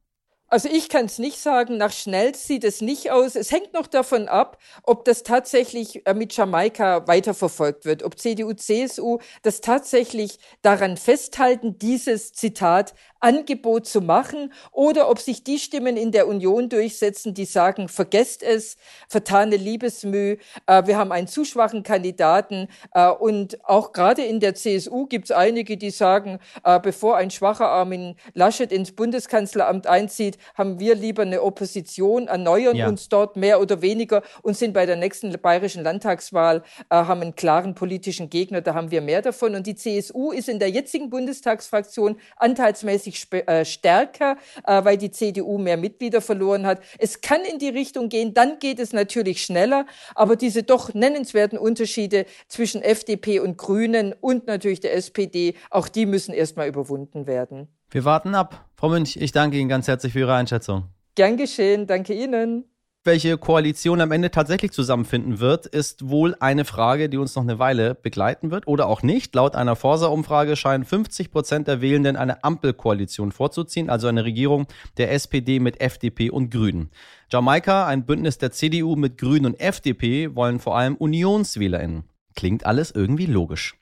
Also 0.51 0.71
ich 0.73 0.89
kann 0.89 1.05
es 1.05 1.19
nicht 1.19 1.39
sagen, 1.41 1.77
nach 1.77 1.93
schnell 1.93 2.35
sieht 2.35 2.65
es 2.65 2.81
nicht 2.81 3.11
aus. 3.11 3.37
Es 3.37 3.53
hängt 3.53 3.75
noch 3.75 3.87
davon 3.87 4.29
ab, 4.29 4.57
ob 4.83 5.05
das 5.05 5.23
tatsächlich 5.23 6.07
äh, 6.07 6.15
mit 6.15 6.35
Jamaika 6.35 7.07
weiterverfolgt 7.07 7.85
wird, 7.85 8.03
ob 8.03 8.19
CDU, 8.19 8.55
CSU 8.55 9.19
das 9.43 9.61
tatsächlich 9.61 10.39
daran 10.63 10.97
festhalten, 10.97 11.79
dieses 11.79 12.33
Zitat 12.33 12.95
Angebot 13.21 13.87
zu 13.87 14.01
machen 14.01 14.53
oder 14.73 15.11
ob 15.11 15.19
sich 15.19 15.45
die 15.45 15.59
Stimmen 15.59 15.97
in 15.97 16.13
der 16.13 16.29
Union 16.29 16.69
durchsetzen, 16.69 17.35
die 17.35 17.45
sagen, 17.45 17.89
vergesst 17.89 18.43
es, 18.43 18.77
vertane 19.09 19.57
Liebesmüh, 19.57 20.39
äh, 20.67 20.87
wir 20.87 20.97
haben 20.97 21.13
einen 21.13 21.27
zu 21.27 21.45
schwachen 21.45 21.83
Kandidaten 21.83 22.69
äh, 22.95 23.11
und 23.11 23.63
auch 23.69 23.93
gerade 23.93 24.23
in 24.23 24.41
der 24.41 24.55
CSU 24.55 25.07
gibt 25.07 25.27
es 25.27 25.31
einige, 25.33 25.77
die 25.77 25.91
sagen, 25.91 26.39
bevor 26.83 27.17
ein 27.17 27.31
schwacher 27.31 27.69
Armin 27.69 28.17
Laschet 28.35 28.73
ins 28.73 28.93
Bundeskanzleramt 28.93 29.87
einzieht, 29.87 30.38
haben 30.55 30.79
wir 30.79 30.94
lieber 30.94 31.22
eine 31.22 31.42
Opposition, 31.42 32.29
erneuern 32.29 32.77
ja. 32.77 32.88
uns 32.88 33.09
dort 33.09 33.37
mehr 33.37 33.61
oder 33.61 33.83
weniger 33.83 34.22
und 34.42 34.57
sind 34.57 34.72
bei 34.72 34.87
der 34.87 34.96
nächsten 34.96 35.33
bayerischen 35.40 35.83
Landtagswahl, 35.83 36.62
äh, 36.90 36.94
haben 36.94 37.20
einen 37.20 37.35
klaren 37.35 37.74
politischen 37.74 38.31
Gegner, 38.31 38.61
da 38.61 38.74
haben 38.74 38.90
wir 38.90 39.01
mehr 39.01 39.22
davon. 39.22 39.55
Und 39.55 39.66
die 39.66 39.74
CSU 39.74 40.33
ist 40.33 40.48
in 40.48 40.59
der 40.59 40.70
jetzigen 40.70 41.11
Bundestagsfraktion 41.11 42.16
anteilsmäßig 42.37 43.27
äh, 43.33 43.64
stärker, 43.64 44.37
äh, 44.66 44.85
weil 44.85 44.96
die 44.96 45.11
CDU 45.11 45.59
mehr 45.59 45.77
Mitglieder 45.77 46.20
verloren 46.20 46.66
hat. 46.66 46.81
Es 46.98 47.20
kann 47.20 47.40
in 47.42 47.59
die 47.59 47.68
Richtung 47.68 48.09
gehen, 48.09 48.35
dann 48.35 48.59
geht 48.59 48.79
es 48.79 48.92
natürlich 48.92 49.44
schneller, 49.44 49.87
aber 50.14 50.37
diese 50.37 50.62
doch 50.62 50.94
nennenswerten 50.94 51.59
Unterschiede 51.59 52.27
zwischen 52.48 52.83
FDP 52.83 53.40
und 53.40 53.59
Grünen 53.59 54.14
und 54.20 54.46
natürlich 54.46 54.81
der 54.81 54.94
SPD, 54.94 55.55
auch 55.70 55.88
die 55.88 56.07
müssen 56.07 56.33
erstmal 56.33 56.68
überwunden 56.68 57.27
werden. 57.27 57.68
Wir 57.90 58.05
warten 58.05 58.35
ab. 58.35 58.67
Frau 58.79 58.91
Münch, 58.91 59.17
ich 59.17 59.33
danke 59.33 59.59
Ihnen 59.59 59.69
ganz 59.69 59.88
herzlich 59.88 60.12
für 60.12 60.21
Ihre 60.21 60.37
Einschätzung. 60.37 60.85
Gern 61.17 61.37
geschehen, 61.37 61.88
danke 61.88 62.14
Ihnen. 62.14 62.64
Welche 63.03 63.37
Koalition 63.37 64.01
am 64.01 64.12
Ende 64.12 64.31
tatsächlich 64.31 64.71
zusammenfinden 64.71 65.41
wird, 65.41 65.67
ist 65.67 66.09
wohl 66.09 66.37
eine 66.38 66.64
Frage, 66.64 67.09
die 67.09 67.17
uns 67.17 67.35
noch 67.35 67.43
eine 67.43 67.59
Weile 67.59 67.97
begleiten 67.97 68.53
wird 68.53 68.69
oder 68.69 68.87
auch 68.87 69.03
nicht. 69.03 69.35
Laut 69.35 69.57
einer 69.57 69.75
Forsa-Umfrage 69.75 70.55
scheinen 70.55 70.85
50 70.85 71.33
Prozent 71.33 71.67
der 71.67 71.81
Wählenden 71.81 72.14
eine 72.14 72.45
Ampelkoalition 72.45 73.33
vorzuziehen, 73.33 73.91
also 73.91 74.07
eine 74.07 74.25
Regierung 74.25 74.69
der 74.97 75.11
SPD 75.11 75.59
mit 75.59 75.81
FDP 75.81 76.31
und 76.31 76.53
Grünen. 76.53 76.91
Jamaika, 77.33 77.85
ein 77.88 78.07
Bündnis 78.07 78.38
der 78.38 78.53
CDU 78.53 78.95
mit 78.95 79.19
Grünen 79.19 79.47
und 79.47 79.61
FDP, 79.61 80.37
wollen 80.37 80.61
vor 80.61 80.79
allem 80.79 80.95
UnionswählerInnen. 80.95 82.05
Klingt 82.37 82.64
alles 82.64 82.93
irgendwie 82.93 83.27
logisch. 83.27 83.77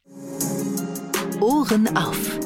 Ohren 1.42 1.94
auf. 1.94 2.40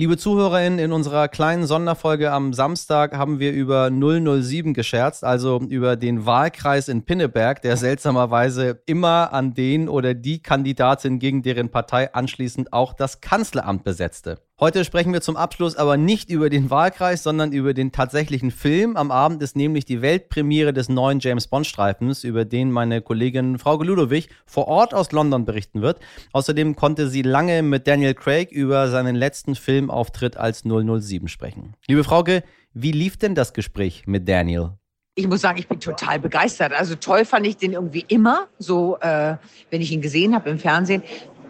Liebe 0.00 0.16
ZuhörerInnen, 0.16 0.78
in 0.78 0.92
unserer 0.92 1.26
kleinen 1.26 1.66
Sonderfolge 1.66 2.30
am 2.30 2.52
Samstag 2.52 3.16
haben 3.16 3.40
wir 3.40 3.50
über 3.50 3.90
007 3.90 4.72
gescherzt, 4.72 5.24
also 5.24 5.58
über 5.58 5.96
den 5.96 6.24
Wahlkreis 6.24 6.86
in 6.86 7.04
Pinneberg, 7.04 7.62
der 7.62 7.76
seltsamerweise 7.76 8.80
immer 8.86 9.32
an 9.32 9.54
den 9.54 9.88
oder 9.88 10.14
die 10.14 10.40
Kandidatin 10.40 11.18
gegen 11.18 11.42
deren 11.42 11.72
Partei 11.72 12.14
anschließend 12.14 12.72
auch 12.72 12.92
das 12.92 13.20
Kanzleramt 13.20 13.82
besetzte. 13.82 14.38
Heute 14.60 14.84
sprechen 14.84 15.12
wir 15.12 15.20
zum 15.20 15.36
Abschluss 15.36 15.76
aber 15.76 15.96
nicht 15.96 16.30
über 16.30 16.50
den 16.50 16.68
Wahlkreis, 16.68 17.22
sondern 17.22 17.52
über 17.52 17.74
den 17.74 17.92
tatsächlichen 17.92 18.50
Film. 18.50 18.96
Am 18.96 19.12
Abend 19.12 19.40
ist 19.40 19.54
nämlich 19.54 19.84
die 19.84 20.02
Weltpremiere 20.02 20.72
des 20.72 20.88
neuen 20.88 21.20
James 21.20 21.46
Bond-Streifens, 21.46 22.24
über 22.24 22.44
den 22.44 22.72
meine 22.72 23.00
Kollegin 23.00 23.60
Frau 23.60 23.80
Ludowig 23.80 24.28
vor 24.46 24.66
Ort 24.66 24.94
aus 24.94 25.12
London 25.12 25.44
berichten 25.44 25.80
wird. 25.80 26.00
Außerdem 26.32 26.74
konnte 26.74 27.08
sie 27.08 27.22
lange 27.22 27.62
mit 27.62 27.86
Daniel 27.86 28.14
Craig 28.14 28.50
über 28.50 28.88
seinen 28.88 29.14
letzten 29.14 29.54
Filmauftritt 29.54 30.36
als 30.36 30.64
007 30.64 31.28
sprechen. 31.28 31.74
Liebe 31.86 32.02
Frauke, 32.02 32.42
wie 32.74 32.90
lief 32.90 33.16
denn 33.16 33.36
das 33.36 33.52
Gespräch 33.52 34.08
mit 34.08 34.28
Daniel? 34.28 34.72
ich 35.18 35.26
muss 35.26 35.40
sagen, 35.40 35.58
ich 35.58 35.66
bin 35.66 35.80
total 35.80 36.20
begeistert. 36.20 36.72
Also 36.72 36.94
toll 36.94 37.24
fand 37.24 37.44
ich 37.44 37.56
den 37.56 37.72
irgendwie 37.72 38.04
immer, 38.06 38.46
so 38.60 38.98
äh, 39.00 39.34
wenn 39.68 39.80
ich 39.80 39.90
ihn 39.90 40.00
gesehen 40.00 40.32
habe 40.32 40.48
im 40.48 40.60
Fernsehen 40.60 41.02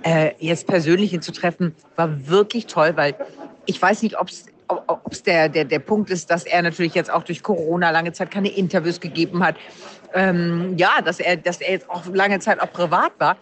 äh, 0.09 0.35
jetzt 0.39 0.67
persönlich 0.67 1.13
ihn 1.13 1.21
zu 1.21 1.33
treffen, 1.33 1.75
war 1.97 2.27
wirklich 2.29 2.67
toll, 2.67 2.93
weil 2.97 3.15
ich 3.67 3.81
weiß 3.81 4.03
nicht, 4.03 4.19
ob 4.19 4.31
es 4.31 5.23
der, 5.23 5.51
der, 5.51 5.67
der 5.67 5.79
Punkt 5.81 6.09
ist, 6.09 6.31
dass 6.31 6.45
er 6.45 6.63
natürlich 6.63 6.95
jetzt 6.95 7.11
auch 7.11 7.23
durch 7.23 7.43
Corona 7.43 7.91
lange 7.91 8.13
Zeit 8.13 8.31
keine 8.31 8.49
Interviews 8.49 9.01
gegeben 9.01 9.45
hat. 9.45 9.57
Ähm, 10.15 10.75
ja, 10.79 11.03
dass 11.05 11.21
er, 11.21 11.37
dass 11.37 11.61
er 11.61 11.73
jetzt 11.73 11.91
auch 11.91 12.07
lange 12.07 12.39
Zeit 12.39 12.61
auch 12.61 12.73
privat 12.73 13.13
war. 13.19 13.37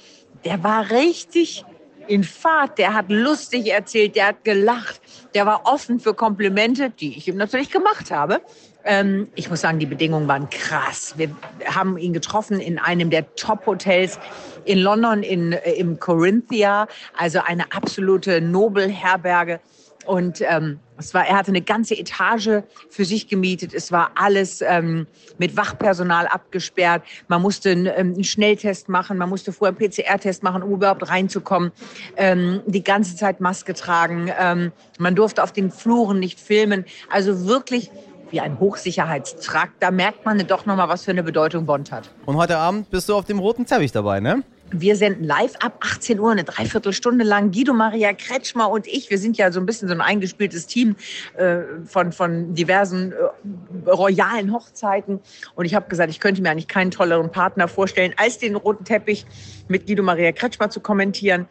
Der 0.45 0.63
war 0.65 0.91
richtig 0.91 1.65
in 2.09 2.25
Fahrt, 2.25 2.79
der 2.79 2.95
hat 2.95 3.07
lustig 3.11 3.69
erzählt, 3.69 4.17
der 4.17 4.29
hat 4.29 4.45
gelacht, 4.45 5.01
der 5.35 5.47
war 5.47 5.63
offen 5.67 6.01
für 6.01 6.15
Komplimente, 6.15 6.91
die 6.91 7.17
ich 7.17 7.29
ihm 7.29 7.37
natürlich 7.37 7.71
gemacht 7.71 8.11
habe. 8.11 8.41
Ähm, 8.87 9.29
ich 9.35 9.51
muss 9.51 9.61
sagen, 9.61 9.79
die 9.79 9.87
Bedingungen 9.87 10.29
waren 10.29 10.49
krass. 10.49 11.15
Wir 11.17 11.31
haben 11.67 11.99
ihn 11.99 12.13
getroffen 12.13 12.61
in 12.61 12.79
einem 12.79 13.11
der 13.11 13.35
Top-Hotels 13.35 14.19
in 14.65 14.79
London, 14.79 15.23
in, 15.23 15.53
äh, 15.53 15.73
im 15.73 15.99
Corinthia, 15.99 16.87
also 17.17 17.41
eine 17.45 17.73
absolute 17.73 18.41
Nobelherberge. 18.41 19.61
Und 20.07 20.41
ähm, 20.41 20.79
es 20.99 21.13
war, 21.15 21.27
er 21.27 21.37
hatte 21.37 21.51
eine 21.51 21.63
ganze 21.63 21.99
Etage 21.99 22.63
für 22.89 23.05
sich 23.05 23.27
gemietet. 23.27 23.75
Es 23.75 23.91
war 23.91 24.13
alles 24.15 24.63
ähm, 24.63 25.09
mit 25.37 25.57
Wachpersonal 25.57 26.29
abgesperrt. 26.29 27.03
Man 27.27 27.43
musste 27.43 27.71
einen, 27.71 27.87
ähm, 27.87 28.15
einen 28.15 28.25
Schnelltest 28.25 28.89
machen, 28.89 29.19
man 29.19 29.29
musste 29.29 29.53
vorher 29.53 29.77
einen 29.77 29.91
PCR-Test 29.91 30.45
machen, 30.45 30.63
um 30.63 30.73
überhaupt 30.73 31.09
reinzukommen. 31.09 31.73
Ähm, 32.17 32.63
die 32.67 32.85
ganze 32.85 33.17
Zeit 33.17 33.41
Maske 33.41 33.75
tragen. 33.75 34.31
Ähm, 34.39 34.71
man 34.99 35.17
durfte 35.17 35.43
auf 35.43 35.53
den 35.53 35.73
Fluren 35.73 36.21
nicht 36.21 36.39
filmen. 36.39 36.85
Also 37.11 37.49
wirklich 37.49 37.91
wie 38.31 38.41
ein 38.41 38.59
Hochsicherheitstrakt. 38.59 39.75
Da 39.81 39.91
merkt 39.91 40.25
man 40.25 40.39
doch 40.47 40.67
noch 40.67 40.77
mal, 40.77 40.89
was 40.89 41.05
für 41.05 41.11
eine 41.11 41.23
Bedeutung 41.23 41.67
Bond 41.67 41.93
hat. 41.93 42.11
Und 42.25 42.37
heute 42.37 42.59
Abend 42.59 42.91
bist 42.91 43.09
du 43.09 43.15
auf 43.15 43.25
dem 43.25 43.39
roten 43.39 43.67
Teppich 43.67 43.93
dabei, 43.93 44.21
ne? 44.21 44.43
Wir 44.73 44.97
senden 44.97 45.23
live 45.23 45.55
ab 45.61 45.79
18 45.81 46.19
Uhr, 46.19 46.33
eine 46.33 46.43
Dreiviertelstunde 46.43 47.25
lang. 47.25 47.53
Guido 47.53 47.73
Maria 47.73 48.13
Kretschmer 48.13 48.69
und 48.69 48.89
ich, 48.89 49.11
wir 49.11 49.19
sind 49.19 49.37
ja 49.37 49.53
so 49.53 49.61
ein 49.61 49.67
bisschen 49.67 49.87
so 49.87 49.95
ein 49.95 50.01
eingespieltes 50.01 50.67
Team 50.67 50.97
äh, 51.37 51.59
von, 51.85 52.11
von 52.11 52.53
diversen 52.53 53.13
äh, 53.13 53.91
royalen 53.91 54.53
Hochzeiten. 54.53 55.21
Und 55.55 55.67
ich 55.67 55.75
habe 55.77 55.89
gesagt, 55.89 56.11
ich 56.11 56.19
könnte 56.19 56.43
mir 56.43 56.51
eigentlich 56.51 56.67
keinen 56.67 56.91
tolleren 56.91 57.31
Partner 57.31 57.69
vorstellen, 57.69 58.13
als 58.17 58.39
den 58.39 58.57
roten 58.57 58.85
Teppich 58.85 59.25
mit 59.69 59.87
Guido 59.87 60.03
Maria 60.03 60.33
Kretschmer 60.33 60.69
zu 60.69 60.81
kommentieren. 60.81 61.47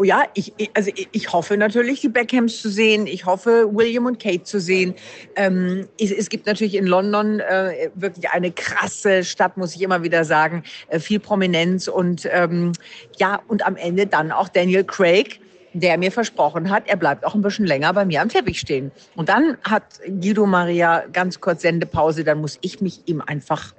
Oh 0.00 0.04
ja, 0.04 0.22
ich, 0.34 0.52
also 0.74 0.92
ich 0.94 1.32
hoffe 1.32 1.56
natürlich, 1.56 2.00
die 2.00 2.08
Beckhams 2.08 2.62
zu 2.62 2.70
sehen. 2.70 3.08
Ich 3.08 3.26
hoffe, 3.26 3.68
William 3.72 4.06
und 4.06 4.20
Kate 4.20 4.44
zu 4.44 4.60
sehen. 4.60 4.94
Ähm, 5.34 5.88
es, 6.00 6.12
es, 6.12 6.28
gibt 6.28 6.46
natürlich 6.46 6.76
in 6.76 6.86
London 6.86 7.40
äh, 7.40 7.90
wirklich 7.96 8.30
eine 8.30 8.52
krasse 8.52 9.24
Stadt, 9.24 9.56
muss 9.56 9.74
ich 9.74 9.82
immer 9.82 10.04
wieder 10.04 10.24
sagen. 10.24 10.62
Äh, 10.86 11.00
viel 11.00 11.18
Prominenz 11.18 11.88
und 11.88 12.28
ähm, 12.30 12.72
ja, 13.18 13.40
und 13.48 13.66
am 13.66 13.74
Ende 13.74 14.06
dann 14.06 14.30
auch 14.30 14.48
Daniel 14.48 14.84
Craig 14.84 15.40
der 15.74 15.98
mir 15.98 16.10
versprochen 16.10 16.70
hat, 16.70 16.84
er 16.86 16.96
bleibt 16.96 17.26
auch 17.26 17.34
ein 17.34 17.42
bisschen 17.42 17.66
länger 17.66 17.92
bei 17.92 18.04
mir 18.04 18.22
am 18.22 18.30
Teppich 18.30 18.58
stehen. 18.58 18.90
Und 19.16 19.28
dann 19.28 19.58
hat 19.62 20.00
Guido 20.06 20.46
Maria 20.46 21.04
ganz 21.12 21.40
kurz 21.40 21.62
Sendepause, 21.62 22.24
dann 22.24 22.40
muss 22.40 22.58
ich 22.62 22.80
mich 22.80 23.02
ihm 23.04 23.20
einfach 23.20 23.74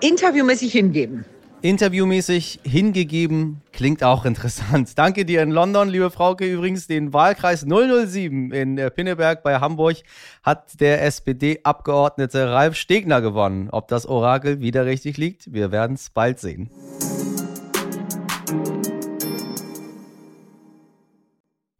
interviewmäßig 0.00 0.72
hingeben. 0.72 1.24
Interviewmäßig 1.62 2.60
hingegeben, 2.62 3.60
klingt 3.72 4.02
auch 4.02 4.24
interessant. 4.24 4.92
Danke 4.96 5.26
dir 5.26 5.42
in 5.42 5.50
London, 5.50 5.90
liebe 5.90 6.10
Frauke. 6.10 6.50
Übrigens, 6.50 6.86
den 6.86 7.12
Wahlkreis 7.12 7.66
007 7.68 8.50
in 8.50 8.78
äh, 8.78 8.90
Pinneberg 8.90 9.42
bei 9.42 9.60
Hamburg 9.60 9.96
hat 10.42 10.80
der 10.80 11.02
SPD-Abgeordnete 11.04 12.50
Ralf 12.50 12.76
Stegner 12.76 13.20
gewonnen. 13.20 13.68
Ob 13.70 13.88
das 13.88 14.06
Orakel 14.06 14.60
wieder 14.60 14.86
richtig 14.86 15.18
liegt, 15.18 15.52
wir 15.52 15.70
werden 15.70 15.96
es 15.96 16.08
bald 16.08 16.38
sehen. 16.38 16.70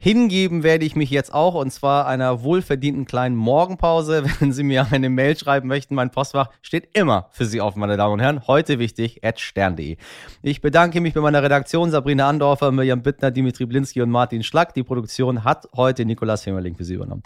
Hingeben 0.03 0.63
werde 0.63 0.87
ich 0.87 0.97
mich 0.97 1.11
jetzt 1.11 1.35
auch 1.35 1.55
und 1.55 1.71
zwar 1.71 2.07
einer 2.07 2.43
wohlverdienten 2.43 3.05
kleinen 3.05 3.37
Morgenpause. 3.37 4.25
Wenn 4.41 4.51
Sie 4.51 4.63
mir 4.63 4.87
eine 4.91 5.11
Mail 5.11 5.37
schreiben 5.37 5.69
möchten, 5.69 5.95
mein 5.95 6.11
Postfach 6.11 6.49
steht 6.63 6.97
immer 6.97 7.29
für 7.33 7.45
Sie 7.45 7.61
offen, 7.61 7.81
meine 7.81 7.99
Damen 7.99 8.15
und 8.15 8.21
Herren. 8.21 8.47
Heute 8.47 8.79
wichtig, 8.79 9.23
at 9.23 9.39
stern.de. 9.39 9.99
Ich 10.41 10.63
bedanke 10.63 11.03
mich 11.03 11.13
bei 11.13 11.21
meiner 11.21 11.43
Redaktion 11.43 11.91
Sabrina 11.91 12.31
Andorfer, 12.31 12.73
Mirjam 12.73 13.03
Bittner, 13.03 13.31
Dimitri 13.31 13.67
Blinski 13.67 14.01
und 14.01 14.09
Martin 14.09 14.43
Schlack. 14.43 14.73
Die 14.73 14.85
Produktion 14.85 15.45
hat 15.45 15.69
heute 15.77 16.07
Nikolas 16.07 16.45
Himmerling 16.45 16.77
für 16.77 16.85
Sie 16.85 16.95
übernommen. 16.95 17.23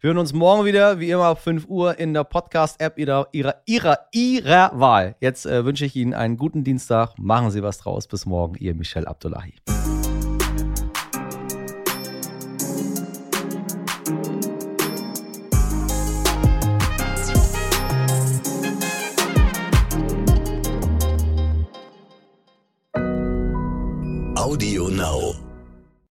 Wir 0.00 0.08
hören 0.08 0.18
uns 0.18 0.32
morgen 0.32 0.64
wieder, 0.64 1.00
wie 1.00 1.10
immer, 1.10 1.24
ab 1.24 1.42
5 1.42 1.66
Uhr 1.68 1.98
in 1.98 2.14
der 2.14 2.24
Podcast-App 2.24 2.98
ihrer, 2.98 3.28
ihrer, 3.32 3.56
ihrer, 3.66 3.98
ihrer 4.12 4.70
Wahl. 4.72 5.14
Jetzt 5.20 5.44
äh, 5.44 5.66
wünsche 5.66 5.84
ich 5.84 5.94
Ihnen 5.94 6.14
einen 6.14 6.38
guten 6.38 6.64
Dienstag. 6.64 7.18
Machen 7.18 7.50
Sie 7.50 7.62
was 7.62 7.76
draus. 7.76 8.06
Bis 8.06 8.24
morgen, 8.24 8.54
Ihr 8.58 8.74
Michel 8.74 9.06
Abdullahi. 9.06 9.52
Audio 24.54 24.86
Now. 24.86 25.43